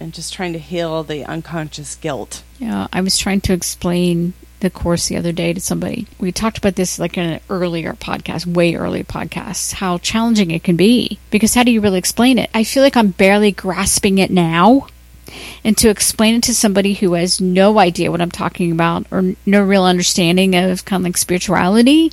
and 0.00 0.12
just 0.14 0.32
trying 0.32 0.52
to 0.52 0.58
heal 0.58 1.02
the 1.02 1.24
unconscious 1.24 1.94
guilt. 1.96 2.42
Yeah, 2.58 2.86
I 2.92 3.00
was 3.00 3.18
trying 3.18 3.40
to 3.42 3.52
explain 3.52 4.32
the 4.60 4.70
course 4.70 5.08
the 5.08 5.16
other 5.16 5.32
day 5.32 5.52
to 5.52 5.60
somebody. 5.60 6.06
We 6.18 6.32
talked 6.32 6.58
about 6.58 6.76
this 6.76 6.98
like 6.98 7.16
in 7.16 7.24
an 7.24 7.40
earlier 7.50 7.92
podcast, 7.92 8.46
way 8.46 8.74
earlier 8.74 9.04
podcast, 9.04 9.74
how 9.74 9.98
challenging 9.98 10.50
it 10.50 10.64
can 10.64 10.76
be. 10.76 11.18
Because 11.30 11.54
how 11.54 11.62
do 11.62 11.70
you 11.70 11.80
really 11.80 11.98
explain 11.98 12.38
it? 12.38 12.50
I 12.54 12.64
feel 12.64 12.82
like 12.82 12.96
I'm 12.96 13.10
barely 13.10 13.52
grasping 13.52 14.18
it 14.18 14.30
now. 14.30 14.86
And 15.64 15.76
to 15.78 15.90
explain 15.90 16.36
it 16.36 16.42
to 16.44 16.54
somebody 16.54 16.94
who 16.94 17.14
has 17.14 17.40
no 17.40 17.78
idea 17.78 18.10
what 18.10 18.20
I'm 18.20 18.30
talking 18.30 18.72
about 18.72 19.06
or 19.10 19.34
no 19.44 19.62
real 19.62 19.84
understanding 19.84 20.54
of 20.54 20.84
kind 20.84 21.00
of 21.00 21.04
like 21.04 21.16
spirituality, 21.16 22.12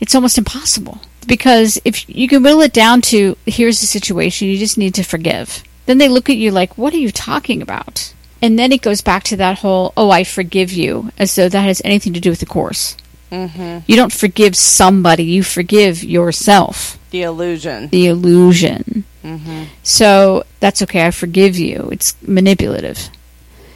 it's 0.00 0.14
almost 0.14 0.38
impossible. 0.38 1.00
Because 1.26 1.80
if 1.84 2.08
you 2.08 2.28
can 2.28 2.42
whittle 2.42 2.62
it 2.62 2.72
down 2.72 3.00
to 3.02 3.36
here's 3.46 3.80
the 3.80 3.86
situation, 3.86 4.48
you 4.48 4.58
just 4.58 4.78
need 4.78 4.94
to 4.94 5.02
forgive. 5.02 5.62
Then 5.86 5.98
they 5.98 6.08
look 6.08 6.30
at 6.30 6.36
you 6.36 6.50
like, 6.50 6.78
what 6.78 6.94
are 6.94 6.98
you 6.98 7.10
talking 7.10 7.62
about? 7.62 8.14
And 8.42 8.58
then 8.58 8.72
it 8.72 8.82
goes 8.82 9.00
back 9.00 9.22
to 9.24 9.36
that 9.36 9.60
whole, 9.60 9.92
oh, 9.96 10.10
I 10.10 10.24
forgive 10.24 10.72
you, 10.72 11.12
as 11.16 11.34
though 11.36 11.48
that 11.48 11.62
has 11.62 11.80
anything 11.84 12.12
to 12.14 12.20
do 12.20 12.30
with 12.30 12.40
the 12.40 12.46
course. 12.46 12.96
Mm-hmm. 13.30 13.78
You 13.86 13.96
don't 13.96 14.12
forgive 14.12 14.56
somebody, 14.56 15.24
you 15.24 15.44
forgive 15.44 16.02
yourself. 16.02 16.98
The 17.10 17.22
illusion. 17.22 17.88
The 17.88 18.08
illusion. 18.08 19.04
Mm-hmm. 19.22 19.64
So 19.84 20.44
that's 20.58 20.82
okay, 20.82 21.06
I 21.06 21.12
forgive 21.12 21.56
you. 21.56 21.88
It's 21.92 22.20
manipulative. 22.20 23.08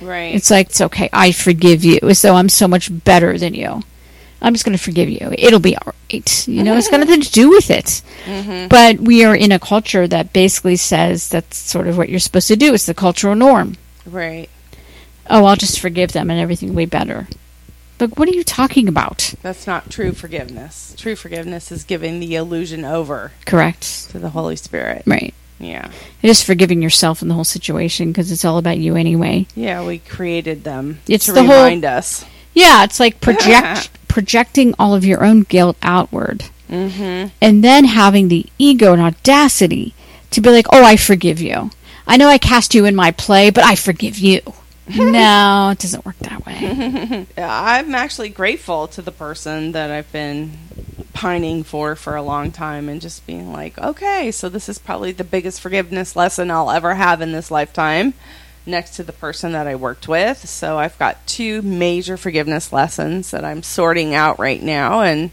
Right. 0.03 0.35
It's 0.35 0.51
like, 0.51 0.67
it's 0.67 0.81
okay, 0.81 1.09
I 1.13 1.33
forgive 1.33 1.85
you, 1.85 2.01
as 2.03 2.21
though 2.21 2.35
I'm 2.35 2.49
so 2.49 2.67
much 2.67 2.91
better 3.05 3.39
than 3.39 3.55
you. 3.55 3.83
I'm 4.43 4.53
just 4.53 4.67
going 4.67 4.77
to 4.77 4.83
forgive 4.83 5.09
you. 5.09 5.33
It'll 5.39 5.61
be 5.61 5.77
all 5.77 5.95
right. 6.11 6.49
You 6.49 6.63
know, 6.63 6.77
it's 6.77 6.91
got 6.91 7.01
nothing 7.01 7.23
to 7.23 7.33
do 7.33 7.49
with 7.49 7.71
it. 7.71 8.03
mm-hmm. 8.27 8.69
But 8.69 8.99
we 8.99 9.25
are 9.25 9.35
in 9.35 9.53
a 9.53 9.59
culture 9.59 10.07
that 10.07 10.35
basically 10.35 10.77
says 10.77 11.31
that's 11.31 11.57
sort 11.57 11.89
of 11.89 11.97
what 11.97 12.11
you're 12.11 12.21
supposed 12.21 12.49
to 12.49 12.57
do. 12.57 12.75
It's 12.75 12.85
the 12.85 12.95
cultural 12.95 13.35
norm. 13.35 13.77
Right. 14.05 14.51
Oh, 15.31 15.45
I'll 15.45 15.57
just 15.57 15.81
forgive 15.81 16.13
them 16.13 16.31
and 16.31 16.41
everything 16.41 16.71
will 16.71 16.77
be 16.77 16.87
better. 16.87 17.29
But 17.99 18.19
what 18.19 18.29
are 18.29 18.33
you 18.33 18.45
talking 18.45 18.89
about? 18.89 19.35
That's 19.43 19.67
not 19.67 19.91
true 19.91 20.13
forgiveness. 20.13 20.95
True 20.99 21.17
forgiveness 21.17 21.73
is 21.73 21.85
giving 21.85 22.21
the 22.21 22.35
illusion 22.35 22.85
over 22.85 23.33
Correct. 23.47 24.11
to 24.11 24.19
the 24.19 24.31
Holy 24.31 24.57
Spirit. 24.57 25.03
Right. 25.07 25.33
Yeah. 25.59 25.91
Just 26.23 26.45
forgiving 26.45 26.83
yourself 26.83 27.23
in 27.23 27.29
the 27.29 27.35
whole 27.35 27.45
situation 27.45 28.09
because 28.13 28.31
it's 28.31 28.45
all 28.45 28.59
about 28.59 28.77
you 28.77 28.97
anyway. 28.97 29.47
Yeah, 29.55 29.83
we 29.87 29.99
created 29.99 30.65
them 30.65 30.99
It's 31.09 31.25
to 31.27 31.33
the 31.33 31.45
whole- 31.45 31.55
remind 31.65 31.87
us. 31.87 32.25
Yeah, 32.53 32.85
it's 32.85 33.01
like 33.01 33.21
project 33.23 33.91
projecting 34.09 34.75
all 34.79 34.95
of 34.95 35.05
your 35.05 35.25
own 35.25 35.43
guilt 35.43 35.77
outward 35.83 36.45
Mm-hmm. 36.71 37.29
and 37.41 37.63
then 37.63 37.85
having 37.85 38.27
the 38.29 38.45
ego 38.59 38.93
and 38.93 39.01
audacity 39.01 39.95
to 40.33 40.41
be 40.41 40.51
like, 40.51 40.67
"Oh, 40.73 40.83
I 40.85 40.97
forgive 40.97 41.41
you. 41.41 41.71
I 42.09 42.17
know 42.17 42.29
I 42.29 42.39
cast 42.39 42.75
you 42.75 42.85
in 42.87 42.97
my 42.97 43.13
play, 43.13 43.51
but 43.51 43.63
I 43.65 43.77
forgive 43.77 44.19
you." 44.19 44.41
No, 44.89 45.69
it 45.73 45.79
doesn't 45.79 46.05
work 46.05 46.17
that 46.19 46.45
way. 46.47 47.27
I'm 47.39 47.95
actually 47.95 48.29
grateful 48.29 48.89
to 48.89 49.03
the 49.03 49.13
person 49.13 49.73
that 49.73 49.91
I've 49.91 50.11
been 50.13 50.53
pining 51.13 51.65
for 51.65 51.97
for 51.97 52.15
a 52.15 52.23
long 52.23 52.53
time 52.53 52.89
and 52.89 53.01
just 53.01 53.27
being 53.27 53.53
like, 53.53 53.79
okay, 53.79 54.31
so 54.31 54.49
this 54.49 54.69
is 54.69 54.79
probably 54.79 55.13
the 55.13 55.25
biggest 55.25 55.61
forgiveness 55.61 56.15
lesson 56.15 56.51
I'll 56.51 56.71
ever 56.71 56.95
have 56.95 57.21
in 57.21 57.33
this 57.33 57.51
lifetime. 57.51 58.15
next 58.67 58.97
to 58.97 59.03
the 59.05 59.13
person 59.13 59.53
that 59.53 59.67
I 59.67 59.77
worked 59.77 60.09
with. 60.09 60.49
So 60.49 60.79
I've 60.79 60.99
got 60.99 61.25
two 61.27 61.63
major 61.63 62.17
forgiveness 62.17 62.73
lessons 62.73 63.31
that 63.31 63.45
I'm 63.45 63.63
sorting 63.63 64.15
out 64.15 64.39
right 64.39 64.61
now, 64.63 65.03
and 65.03 65.31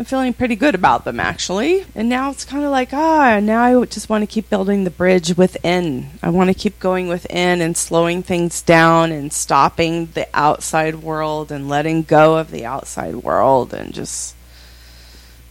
I'm 0.00 0.06
feeling 0.06 0.32
pretty 0.32 0.56
good 0.56 0.74
about 0.74 1.04
them 1.04 1.20
actually. 1.20 1.84
And 1.94 2.08
now 2.08 2.30
it's 2.30 2.46
kind 2.46 2.64
of 2.64 2.70
like, 2.70 2.94
ah, 2.94 3.38
now 3.38 3.62
I 3.62 3.84
just 3.84 4.08
want 4.08 4.22
to 4.22 4.26
keep 4.26 4.48
building 4.48 4.84
the 4.84 4.90
bridge 4.90 5.36
within. 5.36 6.08
I 6.22 6.30
want 6.30 6.48
to 6.48 6.54
keep 6.54 6.80
going 6.80 7.06
within 7.08 7.60
and 7.60 7.76
slowing 7.76 8.22
things 8.22 8.62
down 8.62 9.12
and 9.12 9.30
stopping 9.30 10.06
the 10.06 10.26
outside 10.32 11.02
world 11.02 11.52
and 11.52 11.68
letting 11.68 12.04
go 12.04 12.38
of 12.38 12.50
the 12.50 12.64
outside 12.64 13.16
world 13.16 13.74
and 13.74 13.92
just 13.92 14.34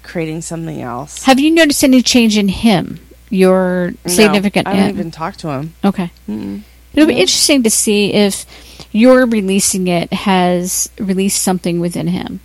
creating 0.01 0.41
something 0.41 0.81
else. 0.81 1.25
Have 1.25 1.39
you 1.39 1.51
noticed 1.51 1.83
any 1.83 2.01
change 2.01 2.35
in 2.35 2.47
him? 2.47 2.99
Your 3.29 3.93
significant 4.07 4.65
no, 4.65 4.71
I 4.71 4.75
don't 4.77 4.85
yeah. 4.85 4.89
even 4.89 5.11
talk 5.11 5.35
to 5.35 5.49
him. 5.49 5.75
Okay. 5.85 6.09
Mm-mm. 6.27 6.63
It'll 6.93 7.05
be 7.05 7.13
interesting 7.13 7.61
to 7.61 7.69
see 7.69 8.13
if 8.13 8.47
your 8.91 9.27
releasing 9.27 9.87
it 9.87 10.11
has 10.11 10.89
released 10.97 11.43
something 11.43 11.79
within 11.79 12.07
him. 12.07 12.39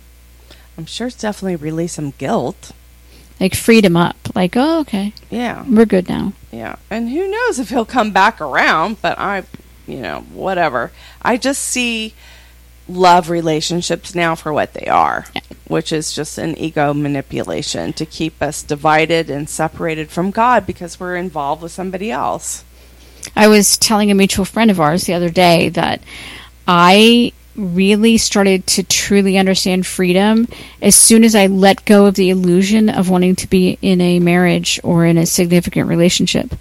I'm 0.77 0.85
sure 0.85 1.07
it's 1.07 1.15
definitely 1.21 1.55
release 1.55 1.93
some 1.93 2.11
guilt. 2.17 2.71
Like 3.39 3.55
freed 3.55 3.83
him 3.85 3.97
up. 3.97 4.15
Like, 4.33 4.55
oh, 4.55 4.79
okay. 4.81 5.13
Yeah. 5.29 5.65
We're 5.67 5.85
good 5.85 6.07
now. 6.07 6.33
Yeah, 6.51 6.77
and 6.89 7.09
who 7.09 7.29
knows 7.29 7.59
if 7.59 7.69
he'll 7.69 7.85
come 7.85 8.11
back 8.11 8.39
around, 8.39 9.01
but 9.01 9.19
I, 9.19 9.43
you 9.87 9.97
know, 9.99 10.21
whatever. 10.31 10.91
I 11.21 11.35
just 11.37 11.61
see 11.61 12.13
love 12.87 13.29
relationships 13.29 14.15
now 14.15 14.35
for 14.35 14.53
what 14.53 14.73
they 14.73 14.85
are, 14.87 15.25
Yeah. 15.35 15.41
which 15.67 15.91
is 15.91 16.13
just 16.13 16.37
an 16.37 16.57
ego 16.57 16.93
manipulation 16.93 17.91
to 17.93 18.05
keep 18.05 18.41
us 18.41 18.61
divided 18.63 19.29
and 19.29 19.49
separated 19.49 20.09
from 20.11 20.31
God 20.31 20.65
because 20.65 20.99
we're 20.99 21.15
involved 21.17 21.61
with 21.61 21.71
somebody 21.73 22.09
else. 22.11 22.63
I 23.35 23.47
was 23.47 23.77
telling 23.77 24.11
a 24.11 24.15
mutual 24.15 24.45
friend 24.45 24.69
of 24.71 24.79
ours 24.79 25.05
the 25.05 25.13
other 25.13 25.29
day 25.31 25.67
that 25.69 26.01
I 26.67 27.33
really 27.55 28.17
started 28.17 28.65
to 28.67 28.83
truly 28.83 29.37
understand 29.37 29.85
freedom 29.85 30.47
as 30.81 30.95
soon 30.95 31.23
as 31.23 31.35
I 31.35 31.47
let 31.47 31.85
go 31.85 32.05
of 32.05 32.15
the 32.15 32.29
illusion 32.29 32.89
of 32.89 33.09
wanting 33.09 33.35
to 33.37 33.47
be 33.47 33.77
in 33.81 34.01
a 34.01 34.19
marriage 34.19 34.79
or 34.83 35.05
in 35.05 35.17
a 35.17 35.25
significant 35.25 35.89
relationship. 35.89 36.53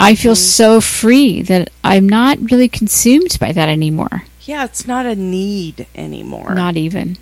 I 0.00 0.12
mm-hmm. 0.12 0.22
feel 0.22 0.36
so 0.36 0.80
free 0.80 1.42
that 1.42 1.70
I'm 1.84 2.08
not 2.08 2.38
really 2.50 2.68
consumed 2.68 3.36
by 3.40 3.52
that 3.52 3.68
anymore. 3.68 4.24
Yeah, 4.42 4.64
it's 4.64 4.86
not 4.86 5.06
a 5.06 5.14
need 5.14 5.86
anymore. 5.94 6.54
Not 6.54 6.76
even. 6.76 7.18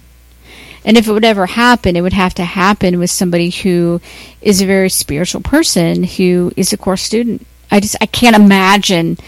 And 0.85 0.97
if 0.97 1.07
it 1.07 1.13
would 1.13 1.25
ever 1.25 1.47
happen, 1.47 1.97
it 1.97 2.01
would 2.01 2.15
have 2.15 2.35
to 2.35 2.45
happen 2.45 2.99
with 2.99 3.11
somebody 3.11 3.51
who 3.51 4.01
is 4.41 4.63
a 4.63 4.67
very 4.67 4.89
spiritual 4.89 5.43
person 5.43 6.05
who 6.05 6.53
is 6.57 6.73
a 6.73 6.79
course 6.79 7.03
student. 7.03 7.47
I 7.71 7.81
just 7.81 7.97
I 8.01 8.07
can't 8.07 8.37
imagine 8.37 9.19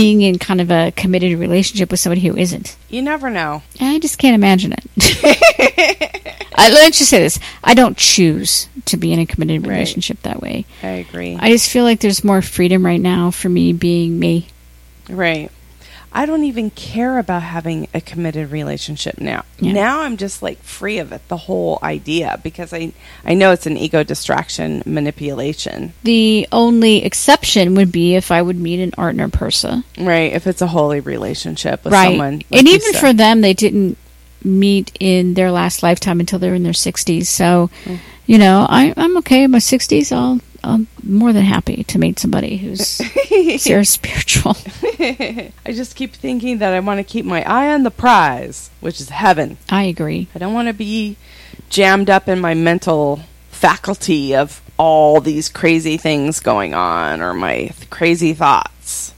being 0.00 0.22
in 0.22 0.38
kind 0.38 0.60
of 0.60 0.70
a 0.70 0.92
committed 0.92 1.36
relationship 1.38 1.90
with 1.90 1.98
somebody 2.00 2.20
who 2.20 2.36
isn't. 2.36 2.76
you 2.88 3.02
never 3.02 3.28
know. 3.30 3.62
I 3.80 3.98
just 3.98 4.18
can't 4.18 4.34
imagine 4.36 4.72
it. 4.72 4.84
I, 6.54 6.70
let's 6.70 6.98
just 6.98 7.10
say 7.10 7.18
this: 7.20 7.38
I 7.64 7.74
don't 7.74 7.96
choose 7.96 8.68
to 8.86 8.96
be 8.96 9.12
in 9.12 9.18
a 9.18 9.26
committed 9.26 9.62
Right. 9.66 9.72
relationship 9.74 10.22
that 10.22 10.40
way. 10.40 10.64
I 10.82 10.88
agree. 11.06 11.36
I 11.38 11.50
just 11.50 11.70
feel 11.70 11.84
like 11.84 12.00
there's 12.00 12.22
more 12.24 12.42
freedom 12.42 12.84
right 12.86 13.00
now 13.00 13.30
for 13.30 13.48
me 13.48 13.72
being 13.72 14.18
me. 14.18 14.48
Right. 15.08 15.50
I 16.12 16.26
don't 16.26 16.44
even 16.44 16.70
care 16.70 17.18
about 17.18 17.42
having 17.42 17.86
a 17.92 18.00
committed 18.00 18.50
relationship 18.50 19.18
now. 19.20 19.44
Yeah. 19.58 19.72
Now 19.72 20.00
I'm 20.02 20.16
just 20.16 20.42
like 20.42 20.58
free 20.62 20.98
of 20.98 21.12
it, 21.12 21.26
the 21.28 21.36
whole 21.36 21.78
idea, 21.82 22.40
because 22.42 22.72
I 22.72 22.92
I 23.24 23.34
know 23.34 23.52
it's 23.52 23.66
an 23.66 23.76
ego 23.76 24.02
distraction 24.04 24.82
manipulation. 24.86 25.92
The 26.04 26.46
only 26.52 27.04
exception 27.04 27.74
would 27.74 27.92
be 27.92 28.14
if 28.14 28.30
I 28.30 28.40
would 28.42 28.56
meet 28.58 28.80
an 28.80 28.92
art 28.96 29.16
nerd 29.16 29.32
person. 29.32 29.84
Right. 29.98 30.32
If 30.32 30.46
it's 30.46 30.62
a 30.62 30.66
holy 30.66 31.00
relationship 31.00 31.84
with 31.84 31.92
right. 31.92 32.08
someone. 32.10 32.36
like 32.50 32.60
and 32.60 32.68
even 32.68 32.92
said. 32.92 33.00
for 33.00 33.12
them, 33.12 33.40
they 33.40 33.54
didn't 33.54 33.98
meet 34.44 34.92
in 35.00 35.34
their 35.34 35.50
last 35.50 35.82
lifetime 35.82 36.20
until 36.20 36.38
they're 36.38 36.54
in 36.54 36.62
their 36.62 36.72
60s. 36.72 37.26
So, 37.26 37.70
Mm. 37.84 37.98
you 38.26 38.38
know, 38.38 38.66
I, 38.68 38.94
I'm 38.96 39.16
okay 39.18 39.42
in 39.42 39.50
my 39.50 39.58
60s. 39.58 40.12
I'll, 40.12 40.40
I'm 40.68 40.86
more 41.02 41.32
than 41.32 41.44
happy 41.44 41.82
to 41.84 41.98
meet 41.98 42.18
somebody 42.18 42.58
who's 42.58 42.98
very 43.64 43.86
spiritual. 43.86 44.54
I 44.82 45.52
just 45.68 45.96
keep 45.96 46.12
thinking 46.12 46.58
that 46.58 46.74
I 46.74 46.80
want 46.80 46.98
to 46.98 47.04
keep 47.04 47.24
my 47.24 47.42
eye 47.42 47.72
on 47.72 47.84
the 47.84 47.90
prize, 47.90 48.68
which 48.80 49.00
is 49.00 49.08
heaven. 49.08 49.56
I 49.70 49.84
agree. 49.84 50.28
I 50.34 50.38
don't 50.38 50.52
want 50.52 50.68
to 50.68 50.74
be 50.74 51.16
jammed 51.70 52.10
up 52.10 52.28
in 52.28 52.38
my 52.38 52.52
mental 52.52 53.20
faculty 53.50 54.36
of 54.36 54.60
all 54.76 55.22
these 55.22 55.48
crazy 55.48 55.96
things 55.96 56.38
going 56.38 56.74
on 56.74 57.22
or 57.22 57.32
my 57.32 57.56
th- 57.56 57.88
crazy 57.88 58.34
thoughts. 58.34 59.14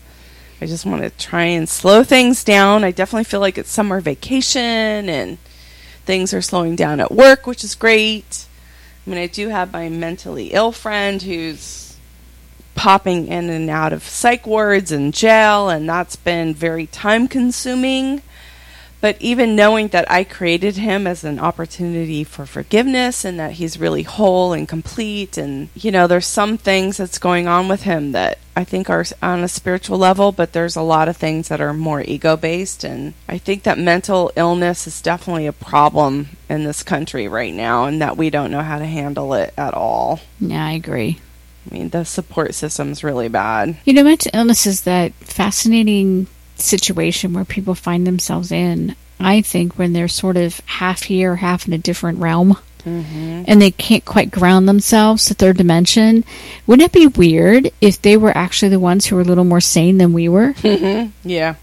I 0.60 0.66
just 0.66 0.86
want 0.86 1.02
to 1.02 1.10
try 1.10 1.44
and 1.44 1.68
slow 1.68 2.04
things 2.04 2.44
down. 2.44 2.84
I 2.84 2.92
definitely 2.92 3.24
feel 3.24 3.40
like 3.40 3.58
it's 3.58 3.70
summer 3.70 4.00
vacation 4.00 5.08
and 5.08 5.38
things 6.04 6.32
are 6.32 6.42
slowing 6.42 6.76
down 6.76 7.00
at 7.00 7.10
work, 7.10 7.46
which 7.46 7.64
is 7.64 7.74
great. 7.74 8.46
I 9.06 9.10
mean, 9.10 9.18
I 9.18 9.26
do 9.26 9.48
have 9.48 9.72
my 9.72 9.88
mentally 9.88 10.48
ill 10.52 10.72
friend 10.72 11.20
who's 11.22 11.96
popping 12.74 13.26
in 13.26 13.50
and 13.50 13.68
out 13.68 13.92
of 13.92 14.02
psych 14.02 14.46
wards 14.46 14.92
and 14.92 15.12
jail, 15.12 15.68
and 15.68 15.88
that's 15.88 16.16
been 16.16 16.54
very 16.54 16.86
time 16.86 17.28
consuming. 17.28 18.22
But 19.00 19.16
even 19.20 19.56
knowing 19.56 19.88
that 19.88 20.10
I 20.10 20.24
created 20.24 20.76
him 20.76 21.06
as 21.06 21.24
an 21.24 21.38
opportunity 21.38 22.22
for 22.22 22.44
forgiveness 22.44 23.24
and 23.24 23.38
that 23.40 23.52
he's 23.52 23.80
really 23.80 24.02
whole 24.02 24.52
and 24.52 24.68
complete, 24.68 25.38
and 25.38 25.70
you 25.74 25.90
know, 25.90 26.06
there's 26.06 26.26
some 26.26 26.58
things 26.58 26.98
that's 26.98 27.18
going 27.18 27.48
on 27.48 27.66
with 27.66 27.84
him 27.84 28.12
that 28.12 28.38
I 28.54 28.64
think 28.64 28.90
are 28.90 29.04
on 29.22 29.40
a 29.40 29.48
spiritual 29.48 29.96
level, 29.96 30.32
but 30.32 30.52
there's 30.52 30.76
a 30.76 30.82
lot 30.82 31.08
of 31.08 31.16
things 31.16 31.48
that 31.48 31.62
are 31.62 31.72
more 31.72 32.02
ego 32.02 32.36
based. 32.36 32.84
And 32.84 33.14
I 33.26 33.38
think 33.38 33.62
that 33.62 33.78
mental 33.78 34.32
illness 34.36 34.86
is 34.86 35.00
definitely 35.00 35.46
a 35.46 35.52
problem 35.52 36.36
in 36.50 36.64
this 36.64 36.82
country 36.82 37.26
right 37.26 37.54
now, 37.54 37.86
and 37.86 38.02
that 38.02 38.18
we 38.18 38.28
don't 38.28 38.50
know 38.50 38.62
how 38.62 38.78
to 38.78 38.86
handle 38.86 39.32
it 39.32 39.54
at 39.56 39.72
all. 39.72 40.20
Yeah, 40.38 40.66
I 40.66 40.72
agree. 40.72 41.20
I 41.70 41.74
mean, 41.74 41.88
the 41.90 42.04
support 42.04 42.54
system's 42.54 43.04
really 43.04 43.28
bad. 43.28 43.78
You 43.84 43.94
know, 43.94 44.04
mental 44.04 44.30
illness 44.34 44.66
is 44.66 44.82
that 44.82 45.14
fascinating 45.14 46.26
situation 46.62 47.32
where 47.32 47.44
people 47.44 47.74
find 47.74 48.06
themselves 48.06 48.50
in, 48.52 48.94
I 49.18 49.42
think, 49.42 49.78
when 49.78 49.92
they're 49.92 50.08
sort 50.08 50.36
of 50.36 50.60
half 50.66 51.02
here, 51.04 51.36
half 51.36 51.66
in 51.66 51.72
a 51.72 51.78
different 51.78 52.18
realm. 52.18 52.56
Mm-hmm. 52.80 53.44
and 53.46 53.60
they 53.60 53.72
can't 53.72 54.06
quite 54.06 54.30
ground 54.30 54.66
themselves 54.66 55.26
to 55.26 55.34
third 55.34 55.58
dimension. 55.58 56.24
Wouldn't 56.66 56.86
it 56.88 56.92
be 56.98 57.06
weird 57.08 57.70
if 57.82 58.00
they 58.00 58.16
were 58.16 58.34
actually 58.34 58.70
the 58.70 58.80
ones 58.80 59.04
who 59.04 59.16
were 59.16 59.20
a 59.20 59.24
little 59.26 59.44
more 59.44 59.60
sane 59.60 59.98
than 59.98 60.14
we 60.14 60.30
were? 60.30 60.54
Yeah. 61.22 61.56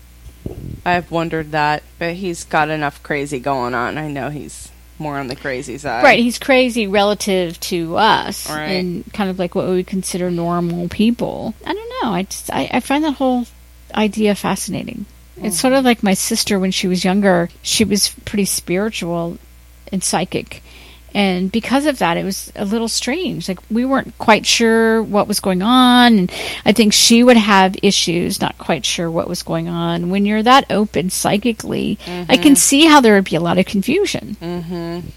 I've 0.86 1.10
wondered 1.10 1.54
that, 1.54 1.82
but 1.98 2.14
he's 2.14 2.44
got 2.44 2.70
enough 2.70 3.02
crazy 3.02 3.40
going 3.40 3.74
on. 3.74 3.98
I 3.98 4.10
know 4.10 4.30
he's 4.30 4.70
more 5.00 5.18
on 5.18 5.26
the 5.28 5.36
crazy 5.36 5.80
side. 5.80 6.04
right, 6.04 6.20
he's 6.20 6.38
crazy 6.38 6.86
relative 6.86 7.60
to 7.62 7.98
us, 7.98 8.48
Right. 8.48 8.66
and 8.74 9.12
kind 9.12 9.32
of 9.32 9.40
like 9.40 9.56
what 9.56 9.66
we 9.68 9.78
would 9.78 9.88
consider 9.88 10.30
normal 10.30 10.88
people. 10.88 11.56
I 11.66 11.74
don't 11.74 11.94
know. 12.04 12.12
I 12.14 12.24
just 12.24 12.52
I, 12.54 12.70
I 12.72 12.80
find 12.80 13.04
that 13.04 13.14
whole 13.14 13.46
idea 13.94 14.36
fascinating. 14.36 15.06
It's 15.40 15.60
sort 15.60 15.74
of 15.74 15.86
like 15.86 16.02
my 16.02 16.16
sister 16.16 16.60
when 16.60 16.72
she 16.72 16.88
was 16.88 17.06
younger. 17.06 17.50
She 17.62 17.84
was 17.84 18.10
pretty 18.26 18.46
spiritual 18.46 19.38
and 19.92 20.04
psychic. 20.04 20.64
And 21.14 21.52
because 21.52 21.86
of 21.86 22.00
that, 22.00 22.18
it 22.18 22.24
was 22.24 22.52
a 22.56 22.66
little 22.66 22.88
strange. 22.88 23.48
Like, 23.48 23.60
we 23.72 23.86
weren't 23.86 24.18
quite 24.18 24.46
sure 24.46 25.02
what 25.02 25.28
was 25.28 25.40
going 25.40 25.62
on. 25.62 26.18
And 26.20 26.32
I 26.66 26.74
think 26.74 26.94
she 26.94 27.24
would 27.24 27.38
have 27.38 27.76
issues, 27.82 28.42
not 28.42 28.58
quite 28.58 28.86
sure 28.86 29.10
what 29.10 29.30
was 29.30 29.42
going 29.42 29.68
on. 29.68 30.10
When 30.10 30.26
you're 30.26 30.44
that 30.44 30.66
open 30.70 31.10
psychically, 31.10 31.98
I 32.08 32.38
can 32.38 32.56
see 32.56 32.86
how 32.86 33.00
there 33.00 33.16
would 33.16 33.26
be 33.26 33.36
a 33.36 33.42
lot 33.42 33.58
of 33.58 33.66
confusion. 33.66 34.38
Mm-hmm. 34.42 35.08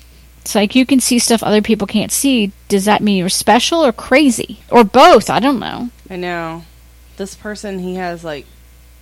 It's 0.42 0.54
like 0.54 0.74
you 0.74 0.86
can 0.86 1.00
see 1.00 1.18
stuff 1.18 1.42
other 1.42 1.60
people 1.60 1.86
can't 1.86 2.12
see. 2.12 2.52
Does 2.68 2.86
that 2.86 3.02
mean 3.02 3.18
you're 3.18 3.28
special 3.28 3.84
or 3.84 3.92
crazy? 3.92 4.60
Or 4.70 4.84
both? 4.84 5.28
I 5.28 5.40
don't 5.40 5.60
know. 5.60 5.90
I 6.08 6.16
know. 6.16 6.64
This 7.18 7.34
person, 7.34 7.78
he 7.78 7.96
has 7.96 8.24
like 8.24 8.46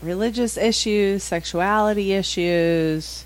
religious 0.03 0.57
issues, 0.57 1.23
sexuality 1.23 2.13
issues, 2.13 3.25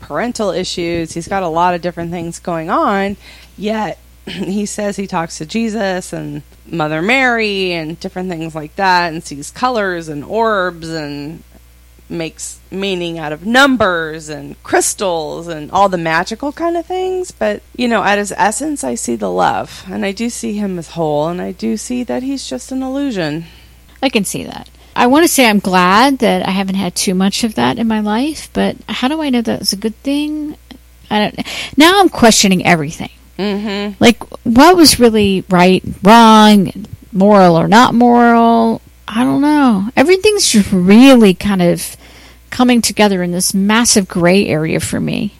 parental 0.00 0.50
issues. 0.50 1.12
He's 1.12 1.28
got 1.28 1.42
a 1.42 1.48
lot 1.48 1.74
of 1.74 1.82
different 1.82 2.10
things 2.10 2.38
going 2.38 2.70
on, 2.70 3.16
yet 3.56 3.98
he 4.26 4.66
says 4.66 4.96
he 4.96 5.06
talks 5.06 5.38
to 5.38 5.46
Jesus 5.46 6.12
and 6.12 6.42
Mother 6.66 7.02
Mary 7.02 7.72
and 7.72 7.98
different 7.98 8.28
things 8.28 8.54
like 8.54 8.76
that 8.76 9.12
and 9.12 9.24
sees 9.24 9.50
colors 9.50 10.08
and 10.08 10.24
orbs 10.24 10.88
and 10.88 11.42
makes 12.10 12.58
meaning 12.70 13.18
out 13.18 13.32
of 13.32 13.44
numbers 13.44 14.28
and 14.28 14.60
crystals 14.62 15.46
and 15.46 15.70
all 15.70 15.88
the 15.88 15.98
magical 15.98 16.52
kind 16.52 16.76
of 16.76 16.86
things. 16.86 17.30
But, 17.30 17.62
you 17.76 17.88
know, 17.88 18.02
at 18.02 18.18
his 18.18 18.32
essence, 18.36 18.82
I 18.82 18.94
see 18.94 19.16
the 19.16 19.30
love 19.30 19.84
and 19.88 20.04
I 20.04 20.12
do 20.12 20.30
see 20.30 20.54
him 20.54 20.78
as 20.78 20.90
whole 20.90 21.28
and 21.28 21.40
I 21.40 21.52
do 21.52 21.76
see 21.76 22.02
that 22.04 22.22
he's 22.22 22.46
just 22.46 22.72
an 22.72 22.82
illusion. 22.82 23.44
I 24.02 24.08
can 24.08 24.24
see 24.24 24.44
that. 24.44 24.68
I 24.98 25.06
want 25.06 25.22
to 25.22 25.28
say 25.28 25.48
I'm 25.48 25.60
glad 25.60 26.18
that 26.18 26.44
I 26.44 26.50
haven't 26.50 26.74
had 26.74 26.96
too 26.96 27.14
much 27.14 27.44
of 27.44 27.54
that 27.54 27.78
in 27.78 27.86
my 27.86 28.00
life, 28.00 28.50
but 28.52 28.76
how 28.88 29.06
do 29.06 29.22
I 29.22 29.30
know 29.30 29.42
that's 29.42 29.72
a 29.72 29.76
good 29.76 29.94
thing? 30.02 30.56
I 31.08 31.20
don't. 31.20 31.46
Now 31.78 32.00
I'm 32.00 32.08
questioning 32.08 32.66
everything. 32.66 33.10
Mm-hmm. 33.38 33.94
Like, 34.00 34.20
what 34.44 34.76
was 34.76 34.98
really 34.98 35.44
right, 35.48 35.84
wrong, 36.02 36.72
moral 37.12 37.56
or 37.56 37.68
not 37.68 37.94
moral? 37.94 38.82
I 39.06 39.22
don't 39.22 39.40
know. 39.40 39.88
Everything's 39.94 40.50
just 40.50 40.72
really 40.72 41.32
kind 41.32 41.62
of 41.62 41.96
coming 42.50 42.82
together 42.82 43.22
in 43.22 43.30
this 43.30 43.54
massive 43.54 44.08
gray 44.08 44.48
area 44.48 44.80
for 44.80 44.98
me. 44.98 45.37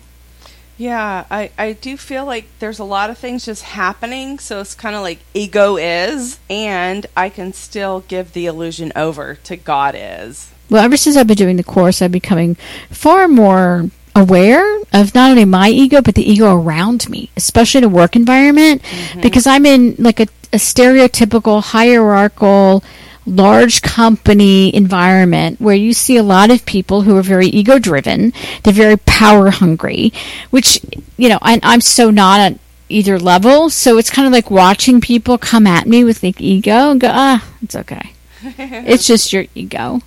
Yeah, 0.79 1.27
I, 1.29 1.51
I 1.59 1.73
do 1.73 1.97
feel 1.97 2.25
like 2.25 2.47
there's 2.61 2.79
a 2.79 2.85
lot 2.85 3.11
of 3.11 3.19
things 3.19 3.45
just 3.45 3.64
happening. 3.64 4.38
So 4.38 4.61
it's 4.61 4.77
kind 4.77 4.95
of 4.95 5.03
like 5.03 5.19
ego 5.35 5.77
is, 5.77 6.38
and 6.49 7.05
I 7.17 7.29
can 7.29 7.53
still 7.53 8.05
give 8.07 8.33
the 8.33 8.47
illusion 8.47 8.93
over 8.95 9.35
to 9.35 9.57
God 9.57 9.97
is. 9.99 10.53
Well, 10.71 10.85
ever 10.85 10.97
since 10.97 11.17
I've 11.17 11.27
been 11.27 11.37
doing 11.37 11.57
the 11.57 11.64
course, 11.64 12.01
I'm 12.01 12.12
becoming 12.12 12.55
far 12.91 13.27
more 13.27 13.91
aware 14.14 14.81
of 14.93 15.14
not 15.14 15.31
only 15.31 15.45
my 15.45 15.69
ego, 15.69 16.01
but 16.01 16.14
the 16.14 16.31
ego 16.31 16.55
around 16.55 17.09
me, 17.09 17.31
especially 17.37 17.79
in 17.79 17.85
a 17.85 17.88
work 17.88 18.14
environment, 18.14 18.83
mm-hmm. 18.83 19.21
because 19.21 19.47
I'm 19.47 19.67
in 19.67 19.97
like 19.99 20.21
a, 20.21 20.27
a 20.53 20.59
stereotypical 20.59 21.62
hierarchical 21.62 22.85
large 23.29 23.83
company 23.83 24.75
environment 24.75 25.61
where 25.61 25.75
you 25.75 25.93
see 25.93 26.17
a 26.17 26.23
lot 26.23 26.51
of 26.51 26.64
people 26.64 27.03
who 27.03 27.17
are 27.17 27.23
very 27.23 27.47
ego 27.49 27.79
driven 27.79 28.33
they're 28.62 28.73
very 28.73 28.97
power 28.97 29.51
hungry 29.51 30.12
which 30.51 30.81
you 31.17 31.29
know 31.29 31.38
I, 31.43 31.61
i'm 31.62 31.81
so 31.81 32.11
not 32.11 32.41
at 32.41 32.59
either 32.88 33.19
level. 33.19 33.71
So 33.71 33.99
it's 33.99 34.11
kind 34.11 34.27
of 34.27 34.33
like 34.33 34.51
watching 34.51 35.01
people 35.01 35.38
come 35.38 35.67
at 35.67 35.87
me 35.87 36.05
with 36.05 36.23
like 36.23 36.41
ego 36.41 36.91
and 36.91 37.01
go 37.01 37.11
ah 37.11 37.47
it's 37.62 37.77
okay. 37.77 38.12
It's 38.43 39.07
just 39.07 39.33
your 39.33 39.45
ego. 39.55 40.01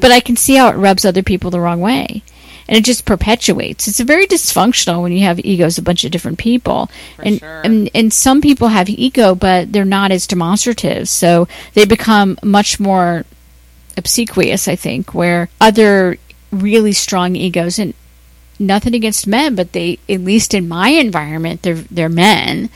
But 0.00 0.12
i 0.12 0.20
can 0.20 0.36
see 0.36 0.56
how 0.56 0.68
it 0.68 0.76
rubs 0.76 1.04
other 1.04 1.22
people 1.22 1.50
the 1.50 1.60
wrong 1.60 1.80
way 1.80 2.22
and 2.68 2.76
it 2.76 2.84
just 2.84 3.04
perpetuates. 3.04 3.88
It's 3.88 4.00
very 4.00 4.26
dysfunctional 4.26 5.02
when 5.02 5.12
you 5.12 5.20
have 5.20 5.40
egos 5.40 5.78
a 5.78 5.82
bunch 5.82 6.04
of 6.04 6.10
different 6.10 6.38
people. 6.38 6.90
And, 7.18 7.38
sure. 7.38 7.62
and 7.64 7.90
and 7.94 8.12
some 8.12 8.40
people 8.40 8.68
have 8.68 8.88
ego 8.88 9.34
but 9.34 9.72
they're 9.72 9.84
not 9.84 10.10
as 10.10 10.26
demonstrative. 10.26 11.08
So 11.08 11.48
they 11.74 11.84
become 11.84 12.38
much 12.42 12.78
more 12.78 13.24
obsequious 13.98 14.68
i 14.68 14.76
think 14.76 15.12
where 15.12 15.50
other 15.60 16.16
really 16.52 16.92
strong 16.92 17.36
egos 17.36 17.78
and 17.78 17.92
nothing 18.58 18.94
against 18.94 19.26
men 19.26 19.54
but 19.54 19.72
they 19.72 19.98
at 20.08 20.20
least 20.20 20.54
in 20.54 20.68
my 20.68 20.90
environment 20.90 21.62
they're 21.62 21.74
they're 21.74 22.08
men 22.08 22.70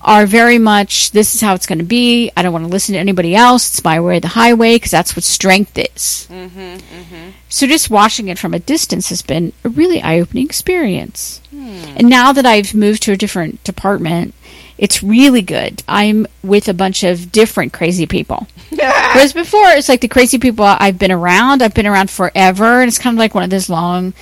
are 0.00 0.26
very 0.26 0.58
much 0.58 1.10
this 1.10 1.34
is 1.34 1.40
how 1.40 1.54
it's 1.54 1.66
going 1.66 1.78
to 1.78 1.84
be. 1.84 2.30
I 2.36 2.42
don't 2.42 2.52
want 2.52 2.64
to 2.64 2.70
listen 2.70 2.94
to 2.94 2.98
anybody 2.98 3.34
else. 3.34 3.68
It's 3.68 3.84
my 3.84 4.00
way 4.00 4.18
or 4.18 4.20
the 4.20 4.28
highway 4.28 4.76
because 4.76 4.90
that's 4.90 5.16
what 5.16 5.24
strength 5.24 5.76
is. 5.76 6.28
Mm-hmm, 6.30 6.58
mm-hmm. 6.58 7.30
So 7.48 7.66
just 7.66 7.90
watching 7.90 8.28
it 8.28 8.38
from 8.38 8.54
a 8.54 8.58
distance 8.58 9.08
has 9.08 9.22
been 9.22 9.52
a 9.64 9.68
really 9.68 10.00
eye-opening 10.00 10.46
experience. 10.46 11.40
Hmm. 11.50 11.96
And 11.96 12.08
now 12.08 12.32
that 12.32 12.46
I've 12.46 12.74
moved 12.74 13.02
to 13.04 13.12
a 13.12 13.16
different 13.16 13.62
department, 13.64 14.34
it's 14.76 15.02
really 15.02 15.42
good. 15.42 15.82
I'm 15.88 16.26
with 16.42 16.68
a 16.68 16.74
bunch 16.74 17.02
of 17.02 17.32
different 17.32 17.72
crazy 17.72 18.06
people. 18.06 18.46
Whereas 18.70 19.32
before, 19.32 19.68
it's 19.70 19.88
like 19.88 20.00
the 20.00 20.08
crazy 20.08 20.38
people 20.38 20.64
I've 20.64 20.98
been 20.98 21.10
around, 21.10 21.62
I've 21.62 21.74
been 21.74 21.86
around 21.86 22.10
forever, 22.10 22.80
and 22.80 22.88
it's 22.88 22.98
kind 22.98 23.14
of 23.14 23.18
like 23.18 23.34
one 23.34 23.42
of 23.42 23.50
those 23.50 23.68
long 23.68 24.14